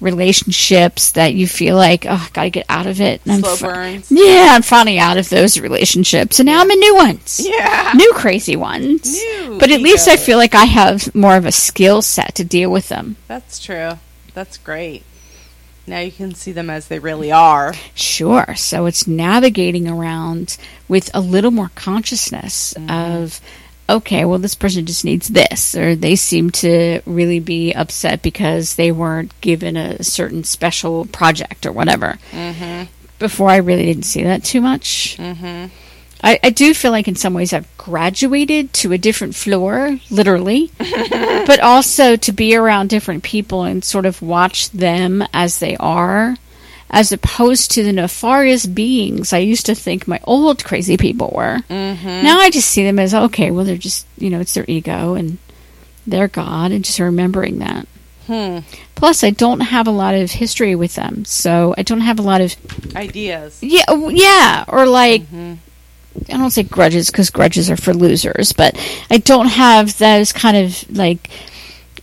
relationships 0.00 1.12
that 1.12 1.34
you 1.34 1.46
feel 1.46 1.76
like, 1.76 2.06
oh, 2.06 2.26
I 2.26 2.28
gotta 2.32 2.50
get 2.50 2.66
out 2.68 2.86
of 2.86 3.00
it. 3.00 3.20
And 3.26 3.40
Slow 3.40 3.50
I'm 3.52 3.56
fi- 3.56 3.66
burns. 3.72 4.12
yeah, 4.12 4.48
I'm 4.50 4.62
finally 4.62 4.98
out 4.98 5.16
of 5.16 5.28
those 5.28 5.58
relationships, 5.58 6.38
and 6.38 6.46
now 6.46 6.60
I'm 6.60 6.70
in 6.70 6.78
new 6.78 6.94
ones. 6.94 7.40
Yeah. 7.42 7.92
New 7.94 8.12
crazy 8.14 8.56
ones. 8.56 9.12
New 9.12 9.58
but 9.58 9.70
at 9.70 9.80
least 9.80 10.08
I 10.08 10.16
feel 10.16 10.38
like 10.38 10.54
I 10.54 10.64
have 10.64 11.14
more 11.14 11.36
of 11.36 11.46
a 11.46 11.52
skill 11.52 12.02
set 12.02 12.34
to 12.36 12.44
deal 12.44 12.70
with 12.70 12.88
them. 12.88 13.16
That's 13.26 13.58
true. 13.58 13.92
That's 14.34 14.56
great. 14.58 15.04
Now 15.86 16.00
you 16.00 16.12
can 16.12 16.34
see 16.34 16.52
them 16.52 16.68
as 16.68 16.88
they 16.88 16.98
really 16.98 17.32
are. 17.32 17.72
Sure. 17.94 18.54
So 18.56 18.86
it's 18.86 19.06
navigating 19.06 19.88
around 19.88 20.58
with 20.86 21.10
a 21.14 21.20
little 21.20 21.50
more 21.50 21.70
consciousness 21.74 22.74
mm-hmm. 22.74 22.90
of, 22.90 23.40
okay, 23.88 24.24
well, 24.24 24.38
this 24.38 24.54
person 24.54 24.86
just 24.86 25.04
needs 25.04 25.28
this, 25.28 25.74
or 25.74 25.94
they 25.94 26.16
seem 26.16 26.50
to 26.50 27.00
really 27.06 27.40
be 27.40 27.72
upset 27.72 28.22
because 28.22 28.74
they 28.74 28.92
weren't 28.92 29.38
given 29.40 29.76
a 29.76 30.02
certain 30.02 30.44
special 30.44 31.06
project 31.06 31.64
or 31.64 31.72
whatever. 31.72 32.18
Before, 33.18 33.50
I 33.50 33.56
really 33.56 33.86
didn't 33.86 34.04
see 34.04 34.22
that 34.22 34.44
too 34.44 34.60
much. 34.60 35.16
Mm-hmm. 35.18 35.66
I, 36.22 36.40
I 36.42 36.50
do 36.50 36.74
feel 36.74 36.90
like 36.90 37.08
in 37.08 37.14
some 37.14 37.34
ways 37.34 37.52
I've 37.52 37.76
graduated 37.76 38.72
to 38.74 38.92
a 38.92 38.98
different 38.98 39.34
floor, 39.34 39.98
literally, 40.10 40.70
but 40.78 41.60
also 41.60 42.16
to 42.16 42.32
be 42.32 42.56
around 42.56 42.90
different 42.90 43.22
people 43.22 43.62
and 43.62 43.84
sort 43.84 44.04
of 44.04 44.20
watch 44.20 44.70
them 44.70 45.24
as 45.32 45.60
they 45.60 45.76
are, 45.76 46.36
as 46.90 47.12
opposed 47.12 47.70
to 47.72 47.82
the 47.82 47.92
nefarious 47.92 48.66
beings 48.66 49.32
I 49.32 49.38
used 49.38 49.66
to 49.66 49.74
think 49.74 50.08
my 50.08 50.20
old 50.24 50.64
crazy 50.64 50.96
people 50.96 51.32
were. 51.34 51.58
Mm-hmm. 51.68 52.06
Now 52.06 52.38
I 52.38 52.50
just 52.50 52.70
see 52.70 52.84
them 52.84 52.98
as 52.98 53.14
okay, 53.14 53.50
well, 53.50 53.64
they're 53.64 53.76
just, 53.76 54.06
you 54.16 54.30
know, 54.30 54.40
it's 54.40 54.54
their 54.54 54.64
ego 54.68 55.14
and 55.14 55.38
their 56.06 56.28
God, 56.28 56.72
and 56.72 56.84
just 56.84 56.98
remembering 56.98 57.58
that. 57.58 57.86
Hmm. 58.26 58.58
Plus, 58.94 59.24
I 59.24 59.30
don't 59.30 59.60
have 59.60 59.86
a 59.86 59.90
lot 59.90 60.14
of 60.14 60.30
history 60.30 60.74
with 60.74 60.94
them, 60.94 61.24
so 61.24 61.74
I 61.78 61.82
don't 61.82 62.00
have 62.00 62.18
a 62.18 62.22
lot 62.22 62.40
of 62.40 62.54
Ideas. 62.94 63.58
yeah, 63.62 63.84
yeah, 64.10 64.64
or 64.68 64.86
like 64.86 65.22
I 65.32 65.56
don't 66.36 66.50
say 66.50 66.62
grudges 66.62 67.10
because 67.10 67.30
grudges 67.30 67.70
are 67.70 67.76
for 67.76 67.94
losers, 67.94 68.52
but 68.52 68.76
I 69.10 69.18
don't 69.18 69.46
have 69.46 69.96
those 69.98 70.32
kind 70.32 70.56
of 70.56 70.96
like 70.96 71.30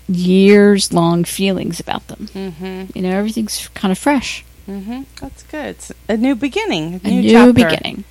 years 0.08 0.94
long 0.94 1.24
feelings 1.24 1.80
about 1.80 2.08
them. 2.08 2.28
Mm-hmm. 2.28 2.86
You 2.96 3.02
know, 3.04 3.18
everything's 3.18 3.68
kind 3.70 3.92
of 3.92 3.98
fresh, 3.98 4.44
Mm-hmm. 4.70 5.04
That's 5.22 5.44
good. 5.44 5.66
It's 5.76 5.92
a 6.10 6.18
new 6.18 6.36
beginning. 6.36 7.02
A 7.04 7.08
a 7.08 7.12
new, 7.12 7.22
new 7.22 7.32
chapter. 7.32 7.54
beginning. 7.54 8.04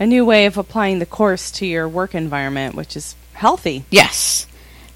A 0.00 0.06
new 0.06 0.24
way 0.24 0.46
of 0.46 0.56
applying 0.56 0.98
the 0.98 1.06
course 1.06 1.50
to 1.52 1.66
your 1.66 1.88
work 1.88 2.14
environment, 2.14 2.74
which 2.74 2.96
is 2.96 3.16
healthy. 3.32 3.84
Yes. 3.90 4.46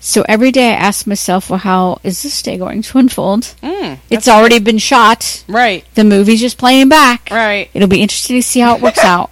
So 0.01 0.25
every 0.29 0.51
day 0.51 0.71
I 0.71 0.75
ask 0.75 1.07
myself, 1.07 1.49
well, 1.49 1.61
how 1.61 2.01
is 2.03 2.23
this 2.23 2.43
day 2.43 2.59
going 2.59 2.83
to 2.83 2.99
unfold? 2.99 3.55
Mm, 3.63 3.99
It's 4.11 4.27
already 4.29 4.59
been 4.59 4.79
shot. 4.79 5.45
right. 5.49 5.85
The 5.95 6.03
movie's 6.05 6.41
just 6.41 6.59
playing 6.59 6.89
back. 6.89 7.29
Right. 7.31 7.71
It'll 7.73 7.89
be 7.89 8.03
interesting 8.03 8.37
to 8.37 8.43
see 8.43 8.61
how 8.61 8.75
it 8.77 8.83
works 8.83 8.99
out. 9.05 9.31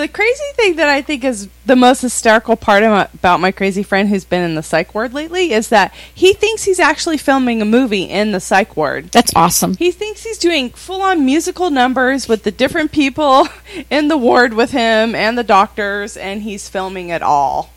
The 0.00 0.08
crazy 0.08 0.42
thing 0.54 0.76
that 0.76 0.88
I 0.88 1.02
think 1.02 1.24
is 1.24 1.50
the 1.66 1.76
most 1.76 2.00
hysterical 2.00 2.56
part 2.56 2.82
about 2.82 3.38
my 3.38 3.52
crazy 3.52 3.82
friend 3.82 4.08
who's 4.08 4.24
been 4.24 4.42
in 4.42 4.54
the 4.54 4.62
psych 4.62 4.94
ward 4.94 5.12
lately 5.12 5.52
is 5.52 5.68
that 5.68 5.92
he 6.14 6.32
thinks 6.32 6.64
he's 6.64 6.80
actually 6.80 7.18
filming 7.18 7.60
a 7.60 7.66
movie 7.66 8.04
in 8.04 8.32
the 8.32 8.40
psych 8.40 8.78
ward. 8.78 9.10
That's 9.10 9.30
awesome. 9.36 9.76
He 9.76 9.90
thinks 9.90 10.24
he's 10.24 10.38
doing 10.38 10.70
full 10.70 11.02
on 11.02 11.26
musical 11.26 11.68
numbers 11.68 12.28
with 12.28 12.44
the 12.44 12.50
different 12.50 12.92
people 12.92 13.46
in 13.90 14.08
the 14.08 14.16
ward 14.16 14.54
with 14.54 14.70
him 14.70 15.14
and 15.14 15.36
the 15.36 15.44
doctors, 15.44 16.16
and 16.16 16.44
he's 16.44 16.66
filming 16.66 17.10
it 17.10 17.20
all. 17.20 17.70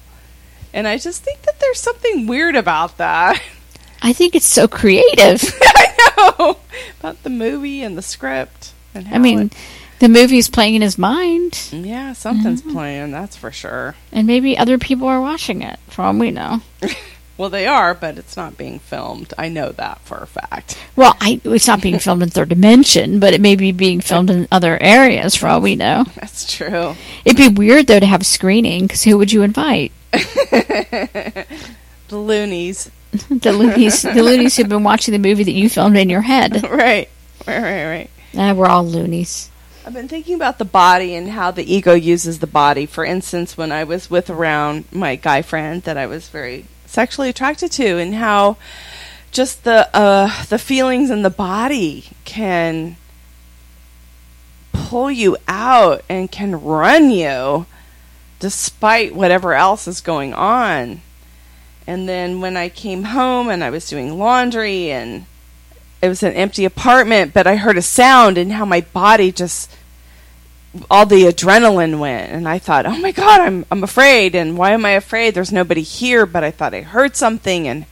And 0.73 0.87
I 0.87 0.97
just 0.99 1.23
think 1.23 1.41
that 1.41 1.59
there's 1.59 1.81
something 1.81 2.25
weird 2.25 2.55
about 2.55 2.97
that. 2.99 3.41
I 4.01 4.13
think 4.13 4.33
it's 4.33 4.45
so 4.45 4.69
creative. 4.69 5.43
I 5.61 6.13
know 6.37 6.57
about 7.01 7.21
the 7.23 7.29
movie 7.29 7.81
and 7.81 7.97
the 7.97 8.01
script. 8.01 8.71
And 8.95 9.09
I 9.09 9.17
mean, 9.17 9.39
it- 9.47 9.53
the 10.03 10.09
movie's 10.09 10.49
playing 10.49 10.75
in 10.75 10.81
his 10.83 10.97
mind. 10.97 11.69
yeah, 11.71 12.13
something's 12.13 12.61
Mm-hmm. 12.61 12.73
playing. 12.73 13.11
That's 13.11 13.35
for 13.37 13.51
sure. 13.51 13.95
And 14.11 14.27
maybe 14.27 14.57
other 14.57 14.77
people 14.77 15.07
are 15.07 15.21
watching 15.21 15.61
it, 15.63 15.79
for 15.87 16.01
all 16.03 16.13
we 16.13 16.29
know. 16.31 16.61
Well, 17.35 17.49
they 17.49 17.65
are, 17.65 17.95
but 17.95 18.19
it's 18.19 18.37
not 18.37 18.57
being 18.59 18.77
filmed. 18.77 19.33
I 19.39 19.49
know 19.49 19.71
that 19.71 19.99
for 20.01 20.17
a 20.19 20.27
fact. 20.27 20.77
Well, 20.95 21.17
I, 21.19 21.41
it's 21.43 21.65
not 21.65 21.81
being 21.81 21.97
filmed 21.97 22.21
in 22.21 22.29
third 22.29 22.49
dimension, 22.49 23.19
but 23.19 23.33
it 23.33 23.41
may 23.41 23.55
be 23.55 23.71
being 23.71 24.01
filmed 24.01 24.29
in 24.29 24.47
other 24.51 24.77
areas, 24.79 25.33
for 25.35 25.47
all 25.47 25.59
we 25.59 25.75
know. 25.75 26.05
That's 26.15 26.53
true. 26.55 26.93
It'd 27.25 27.35
be 27.35 27.47
weird, 27.49 27.87
though, 27.87 27.99
to 27.99 28.05
have 28.05 28.21
a 28.21 28.23
screening, 28.23 28.83
because 28.83 29.01
who 29.03 29.17
would 29.17 29.31
you 29.31 29.41
invite? 29.41 29.91
The 32.09 32.17
loonies. 32.17 32.91
The 33.29 33.51
loonies, 33.51 34.03
the 34.03 34.21
loonies 34.21 34.55
who've 34.55 34.69
been 34.69 34.83
watching 34.83 35.13
the 35.13 35.17
movie 35.19 35.43
that 35.43 35.51
you 35.51 35.69
filmed 35.69 35.97
in 35.97 36.09
your 36.11 36.21
head. 36.21 36.61
right. 36.69 37.09
Right, 37.47 37.61
right, 37.61 37.85
right. 37.85 38.09
Uh, 38.51 38.53
we're 38.53 38.67
all 38.67 38.85
loonies. 38.85 39.49
I've 39.85 39.93
been 39.93 40.07
thinking 40.07 40.35
about 40.35 40.59
the 40.59 40.65
body 40.65 41.13
and 41.13 41.29
how 41.29 41.51
the 41.51 41.73
ego 41.73 41.93
uses 41.93 42.39
the 42.39 42.47
body. 42.47 42.85
For 42.85 43.03
instance, 43.03 43.57
when 43.57 43.69
I 43.69 43.83
was 43.83 44.09
with 44.09 44.29
around 44.29 44.85
my 44.93 45.17
guy 45.17 45.41
friend 45.41 45.81
that 45.83 45.97
I 45.97 46.05
was 46.05 46.29
very 46.29 46.67
sexually 46.85 47.27
attracted 47.27 47.69
to, 47.73 47.97
and 47.97 48.15
how 48.15 48.55
just 49.31 49.65
the 49.65 49.89
uh, 49.93 50.45
the 50.45 50.57
feelings 50.57 51.09
in 51.09 51.23
the 51.23 51.29
body 51.29 52.05
can 52.23 52.95
pull 54.71 55.11
you 55.11 55.35
out 55.49 56.01
and 56.07 56.31
can 56.31 56.61
run 56.61 57.09
you 57.11 57.65
despite 58.39 59.13
whatever 59.13 59.53
else 59.53 59.85
is 59.85 59.99
going 59.99 60.33
on. 60.33 61.01
And 61.85 62.07
then 62.07 62.39
when 62.39 62.55
I 62.55 62.69
came 62.69 63.03
home 63.03 63.49
and 63.49 63.61
I 63.61 63.69
was 63.69 63.89
doing 63.89 64.17
laundry 64.17 64.91
and 64.91 65.25
it 66.03 66.09
was 66.09 66.21
an 66.21 66.33
empty 66.33 66.65
apartment, 66.65 67.33
but 67.33 67.47
I 67.47 67.55
heard 67.55 67.77
a 67.77 67.81
sound 67.81 68.37
and 68.37 68.51
how 68.51 68.65
my 68.65 68.81
body 68.81 69.31
just 69.31 69.73
all 70.91 71.05
the 71.05 71.23
adrenaline 71.23 71.97
went 71.97 72.29
and 72.29 72.45
I 72.45 72.59
thought, 72.59 72.85
"Oh 72.85 72.97
my 72.97 73.13
god, 73.13 73.39
I'm 73.39 73.65
I'm 73.71 73.83
afraid." 73.83 74.35
And 74.35 74.57
why 74.57 74.71
am 74.71 74.85
I 74.85 74.91
afraid? 74.91 75.33
There's 75.33 75.53
nobody 75.53 75.81
here, 75.81 76.25
but 76.25 76.43
I 76.43 76.51
thought 76.51 76.73
I 76.73 76.81
heard 76.81 77.15
something 77.15 77.69
and 77.69 77.85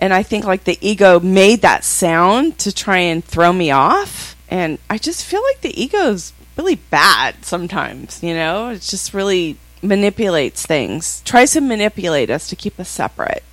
and 0.00 0.12
I 0.12 0.24
think 0.24 0.44
like 0.44 0.64
the 0.64 0.78
ego 0.80 1.20
made 1.20 1.62
that 1.62 1.84
sound 1.84 2.58
to 2.58 2.74
try 2.74 2.98
and 2.98 3.24
throw 3.24 3.52
me 3.52 3.70
off. 3.70 4.34
And 4.48 4.78
I 4.90 4.98
just 4.98 5.24
feel 5.24 5.42
like 5.44 5.60
the 5.60 5.80
ego's 5.80 6.32
really 6.56 6.74
bad 6.74 7.44
sometimes, 7.44 8.20
you 8.20 8.34
know? 8.34 8.70
It 8.70 8.82
just 8.82 9.14
really 9.14 9.58
manipulates 9.80 10.66
things, 10.66 11.22
tries 11.24 11.52
to 11.52 11.60
manipulate 11.60 12.30
us 12.30 12.48
to 12.48 12.56
keep 12.56 12.80
us 12.80 12.88
separate. 12.88 13.44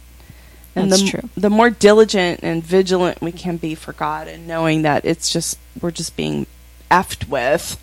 And 0.76 0.92
That's 0.92 1.04
the, 1.04 1.10
true. 1.10 1.30
the 1.36 1.50
more 1.50 1.70
diligent 1.70 2.42
and 2.44 2.64
vigilant 2.64 3.22
we 3.22 3.32
can 3.32 3.58
be 3.58 3.76
for 3.76 3.94
God 3.94 4.28
and 4.28 4.48
knowing 4.48 4.84
that 4.84 5.04
it's 5.04 5.32
just, 5.32 5.58
we're 5.82 5.92
just 5.92 6.16
being 6.16 6.48
effed 6.90 7.28
with 7.28 7.82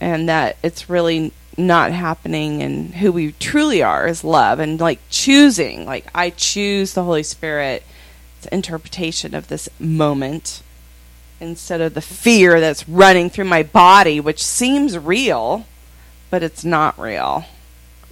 and 0.00 0.28
that 0.28 0.56
it's 0.62 0.90
really 0.90 1.32
not 1.56 1.92
happening 1.92 2.62
and 2.62 2.96
who 2.96 3.12
we 3.12 3.32
truly 3.32 3.82
are 3.82 4.06
is 4.06 4.24
love 4.24 4.58
and 4.58 4.80
like 4.80 4.98
choosing, 5.08 5.86
like 5.86 6.06
I 6.14 6.30
choose 6.30 6.94
the 6.94 7.04
Holy 7.04 7.22
Spirit 7.22 7.82
interpretation 8.52 9.34
of 9.34 9.48
this 9.48 9.68
moment 9.78 10.62
instead 11.40 11.80
of 11.80 11.94
the 11.94 12.00
fear 12.00 12.60
that's 12.60 12.88
running 12.88 13.28
through 13.30 13.44
my 13.44 13.62
body, 13.62 14.20
which 14.20 14.42
seems 14.42 14.96
real, 14.96 15.66
but 16.30 16.42
it's 16.42 16.64
not 16.64 16.98
real. 16.98 17.44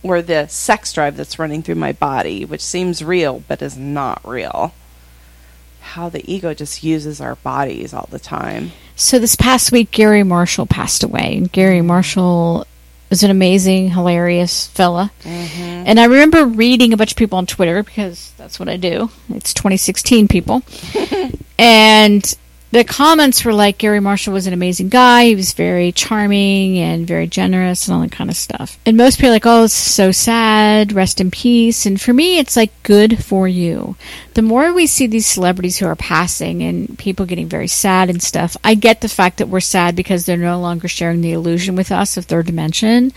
Or 0.05 0.23
the 0.23 0.47
sex 0.47 0.93
drive 0.93 1.17
that's 1.17 1.39
running 1.39 1.63
through 1.63 1.77
my 1.77 1.93
body, 1.93 2.45
which 2.45 2.61
seems 2.61 3.03
real, 3.03 3.43
but 3.49 3.63
is 3.63 3.77
not 3.77 4.21
real. 4.27 4.75
How 5.81 6.09
the 6.09 6.31
ego 6.31 6.55
just 6.55 6.85
uses 6.85 7.21
our 7.21 7.37
bodies 7.37 7.93
all 7.93 8.09
the 8.11 8.19
time. 8.19 8.73
So 8.97 9.19
this 9.19 9.35
past 9.35 9.73
week, 9.73 9.91
Gary 9.91 10.23
Marshall 10.23 10.67
passed 10.67 11.03
away. 11.03 11.37
And 11.37 11.51
Gary 11.51 11.81
Marshall 11.81 12.67
is 13.11 13.23
an 13.23 13.31
amazing, 13.31 13.91
hilarious 13.91 14.67
fella. 14.69 15.11
Mm-hmm. 15.23 15.63
And 15.87 15.99
I 15.99 16.05
remember 16.05 16.45
reading 16.45 16.93
a 16.93 16.97
bunch 16.97 17.13
of 17.13 17.17
people 17.17 17.39
on 17.39 17.47
Twitter 17.47 17.83
because 17.83 18.33
that's 18.37 18.61
what 18.61 18.69
I 18.69 18.77
do. 18.77 19.11
It's 19.31 19.55
2016 19.55 20.29
people. 20.29 20.63
and 21.59 22.37
the 22.75 22.83
comments 22.83 23.45
were 23.45 23.55
like 23.55 23.79
Gary 23.79 24.01
Marshall 24.01 24.33
was 24.33 24.49
an 24.49 24.53
amazing 24.53 24.89
guy. 24.89 25.27
He 25.27 25.37
was 25.37 25.53
very 25.53 25.93
charming 25.93 26.77
and 26.77 27.07
very 27.07 27.29
generous 27.29 27.87
and 27.87 27.95
all 27.95 28.03
that 28.03 28.11
kind 28.11 28.29
of 28.29 28.35
stuff. 28.35 28.81
And 28.85 28.97
most 28.97 29.15
people 29.15 29.29
are 29.29 29.35
like, 29.35 29.47
oh, 29.47 29.63
it's 29.63 29.75
so 29.75 30.11
sad. 30.11 30.93
Rest 30.93 31.21
in 31.21 31.31
peace. 31.31 31.87
And 31.87 32.01
for 32.01 32.13
me, 32.13 32.39
it's 32.39 32.57
like, 32.57 32.73
good 32.83 33.25
for 33.25 33.47
you. 33.47 33.95
The 34.35 34.43
more 34.43 34.73
we 34.73 34.89
see 34.89 35.07
these 35.07 35.25
celebrities 35.25 35.79
who 35.79 35.87
are 35.87 35.95
passing 35.95 36.65
and 36.65 36.99
people 36.99 37.27
getting 37.27 37.49
very 37.49 37.69
sad 37.69 38.11
and 38.11 38.21
stuff, 38.21 38.57
I 38.65 38.75
get 38.75 39.03
the 39.03 39.09
fact 39.09 39.39
that 39.39 39.49
we're 39.49 39.61
sad 39.61 39.95
because 39.95 40.27
they're 40.27 40.37
no 40.37 40.59
longer 40.59 40.89
sharing 40.89 41.21
the 41.21 41.31
illusion 41.31 41.77
with 41.77 41.93
us 41.93 42.17
of 42.17 42.25
third 42.25 42.47
dimension. 42.47 43.13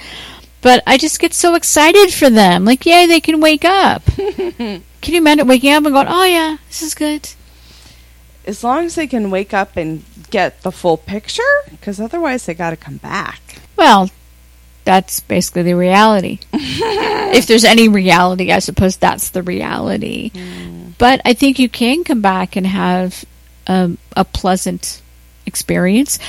But 0.62 0.84
I 0.86 1.00
just 1.00 1.20
get 1.20 1.34
so 1.34 1.56
excited 1.56 2.13
for 2.13 2.30
them. 2.30 2.63
Like, 2.63 2.86
yay, 2.86 3.08
they 3.08 3.22
can 3.22 3.41
wake 3.41 3.65
up. 3.65 4.06
can 4.17 4.84
you 5.04 5.17
imagine 5.17 5.48
waking 5.48 5.74
up 5.74 5.84
and 5.84 5.96
going, 5.96 6.08
oh, 6.08 6.26
yeah, 6.26 6.58
this 6.67 6.84
is 6.84 6.93
good? 6.93 7.28
As 8.48 8.64
long 8.64 8.86
as 8.86 8.96
they 8.96 9.06
can 9.06 9.30
wake 9.30 9.54
up 9.54 9.78
and 9.78 10.04
get 10.30 10.62
the 10.62 10.72
full 10.72 10.98
picture, 10.98 11.44
because 11.70 12.00
otherwise 12.00 12.46
they 12.46 12.54
got 12.54 12.72
to 12.72 12.78
come 12.78 12.98
back. 12.98 13.60
Well, 13.76 14.10
that's 14.86 15.20
basically 15.20 15.64
the 15.64 15.76
reality. 15.76 16.40
if 16.54 17.46
there's 17.46 17.66
any 17.66 17.90
reality, 17.90 18.52
I 18.54 18.60
suppose 18.60 18.96
that's 18.96 19.30
the 19.30 19.44
reality. 19.44 20.32
But 20.98 21.22
I 21.26 21.34
think 21.34 21.60
you 21.60 21.68
can 21.68 22.06
come 22.06 22.22
back 22.22 22.56
and 22.56 22.66
have 22.66 23.26
um, 23.68 23.98
a 24.16 24.24
pleasant 24.24 25.02
experience. 25.46 26.20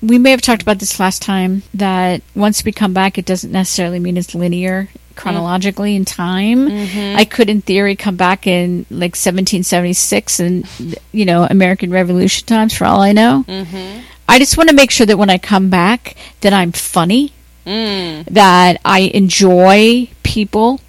We 0.00 0.18
may 0.18 0.30
have 0.30 0.40
talked 0.40 0.62
about 0.62 0.78
this 0.78 0.98
last 0.98 1.22
time 1.22 1.64
that 1.74 2.22
once 2.34 2.64
we 2.64 2.72
come 2.72 2.94
back, 2.94 3.18
it 3.18 3.26
doesn't 3.26 3.52
necessarily 3.52 3.98
mean 3.98 4.16
it's 4.16 4.34
linear 4.34 4.88
chronologically 5.18 5.94
in 5.94 6.04
time. 6.04 6.68
Mm-hmm. 6.68 7.18
I 7.18 7.24
could, 7.26 7.50
in 7.50 7.60
theory, 7.60 7.96
come 7.96 8.16
back 8.16 8.46
in 8.46 8.86
like 8.90 9.14
1776 9.14 10.40
and, 10.40 10.66
you 11.12 11.26
know, 11.26 11.46
American 11.48 11.90
Revolution 11.90 12.46
times 12.46 12.74
for 12.74 12.86
all 12.86 13.02
I 13.02 13.12
know. 13.12 13.44
Mm-hmm. 13.46 14.00
I 14.28 14.38
just 14.38 14.56
want 14.56 14.70
to 14.70 14.76
make 14.76 14.90
sure 14.90 15.06
that 15.06 15.18
when 15.18 15.30
I 15.30 15.38
come 15.38 15.68
back, 15.68 16.16
that 16.40 16.52
I'm 16.52 16.72
funny, 16.72 17.32
mm. 17.66 18.24
that 18.26 18.80
I 18.84 19.00
enjoy 19.00 20.10
people, 20.22 20.80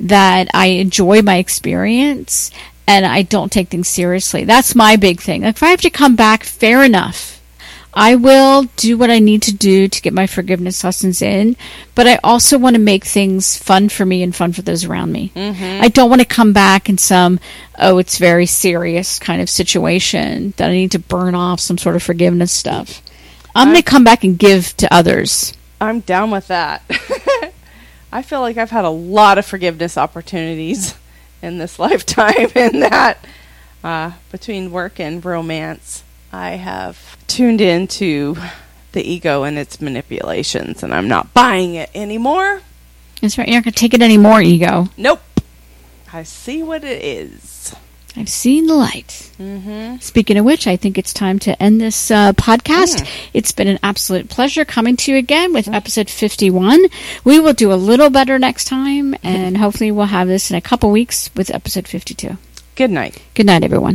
that 0.00 0.48
I 0.54 0.66
enjoy 0.66 1.22
my 1.22 1.36
experience, 1.36 2.50
and 2.86 3.04
I 3.04 3.22
don't 3.22 3.50
take 3.50 3.68
things 3.68 3.88
seriously. 3.88 4.44
That's 4.44 4.74
my 4.74 4.96
big 4.96 5.20
thing. 5.20 5.42
Like 5.42 5.56
if 5.56 5.62
I 5.62 5.68
have 5.68 5.80
to 5.82 5.90
come 5.90 6.16
back, 6.16 6.44
fair 6.44 6.84
enough. 6.84 7.35
I 7.96 8.14
will 8.16 8.64
do 8.76 8.98
what 8.98 9.10
I 9.10 9.20
need 9.20 9.40
to 9.42 9.54
do 9.54 9.88
to 9.88 10.02
get 10.02 10.12
my 10.12 10.26
forgiveness 10.26 10.84
lessons 10.84 11.22
in, 11.22 11.56
but 11.94 12.06
I 12.06 12.20
also 12.22 12.58
want 12.58 12.76
to 12.76 12.80
make 12.80 13.06
things 13.06 13.56
fun 13.56 13.88
for 13.88 14.04
me 14.04 14.22
and 14.22 14.36
fun 14.36 14.52
for 14.52 14.60
those 14.60 14.84
around 14.84 15.12
me. 15.12 15.32
I 15.34 15.88
don't 15.88 16.10
want 16.10 16.20
to 16.20 16.26
come 16.26 16.52
back 16.52 16.90
in 16.90 16.98
some, 16.98 17.40
oh, 17.78 17.96
it's 17.96 18.18
very 18.18 18.44
serious 18.44 19.18
kind 19.18 19.40
of 19.40 19.48
situation 19.48 20.52
that 20.58 20.68
I 20.68 20.74
need 20.74 20.92
to 20.92 20.98
burn 20.98 21.34
off 21.34 21.58
some 21.58 21.78
sort 21.78 21.96
of 21.96 22.02
forgiveness 22.02 22.52
stuff. 22.52 23.00
I'm 23.54 23.68
going 23.68 23.82
to 23.82 23.82
come 23.82 24.04
back 24.04 24.22
and 24.22 24.38
give 24.38 24.76
to 24.76 24.92
others. 24.92 25.54
I'm 25.80 26.00
down 26.00 26.30
with 26.30 26.48
that. 26.48 26.82
I 28.12 28.20
feel 28.22 28.40
like 28.40 28.58
I've 28.58 28.70
had 28.70 28.84
a 28.84 28.90
lot 28.90 29.38
of 29.38 29.46
forgiveness 29.46 29.96
opportunities 29.96 30.94
in 31.40 31.56
this 31.56 31.78
lifetime, 31.78 32.50
in 32.54 32.80
that 32.80 33.24
uh, 33.82 34.12
between 34.30 34.70
work 34.70 35.00
and 35.00 35.24
romance, 35.24 36.02
I 36.32 36.50
have 36.50 37.16
tuned 37.26 37.60
into 37.60 38.36
the 38.92 39.02
ego 39.02 39.42
and 39.44 39.58
its 39.58 39.80
manipulations, 39.80 40.82
and 40.82 40.94
I'm 40.94 41.08
not 41.08 41.34
buying 41.34 41.74
it 41.74 41.90
anymore. 41.94 42.62
That's 43.20 43.38
right. 43.38 43.46
You're 43.46 43.58
not 43.58 43.64
going 43.64 43.72
to 43.72 43.78
take 43.78 43.94
it 43.94 44.02
anymore, 44.02 44.40
ego. 44.40 44.88
Nope. 44.96 45.20
I 46.12 46.22
see 46.22 46.62
what 46.62 46.84
it 46.84 47.04
is. 47.04 47.74
I've 48.18 48.28
seen 48.30 48.66
the 48.66 48.74
light. 48.74 49.30
Mm-hmm. 49.38 49.98
Speaking 49.98 50.38
of 50.38 50.46
which, 50.46 50.66
I 50.66 50.76
think 50.76 50.96
it's 50.96 51.12
time 51.12 51.38
to 51.40 51.62
end 51.62 51.80
this 51.80 52.10
uh, 52.10 52.32
podcast. 52.32 53.06
It's 53.34 53.52
been 53.52 53.68
an 53.68 53.78
absolute 53.82 54.30
pleasure 54.30 54.64
coming 54.64 54.96
to 54.96 55.12
you 55.12 55.18
again 55.18 55.52
with 55.52 55.68
episode 55.68 56.08
51. 56.08 56.86
We 57.24 57.38
will 57.38 57.52
do 57.52 57.72
a 57.72 57.74
little 57.74 58.08
better 58.08 58.38
next 58.38 58.64
time, 58.64 59.14
and 59.22 59.58
hopefully, 59.58 59.90
we'll 59.90 60.06
have 60.06 60.28
this 60.28 60.50
in 60.50 60.56
a 60.56 60.62
couple 60.62 60.90
weeks 60.90 61.28
with 61.36 61.54
episode 61.54 61.86
52. 61.86 62.38
Good 62.74 62.90
night. 62.90 63.22
Good 63.34 63.46
night, 63.46 63.62
everyone. 63.64 63.94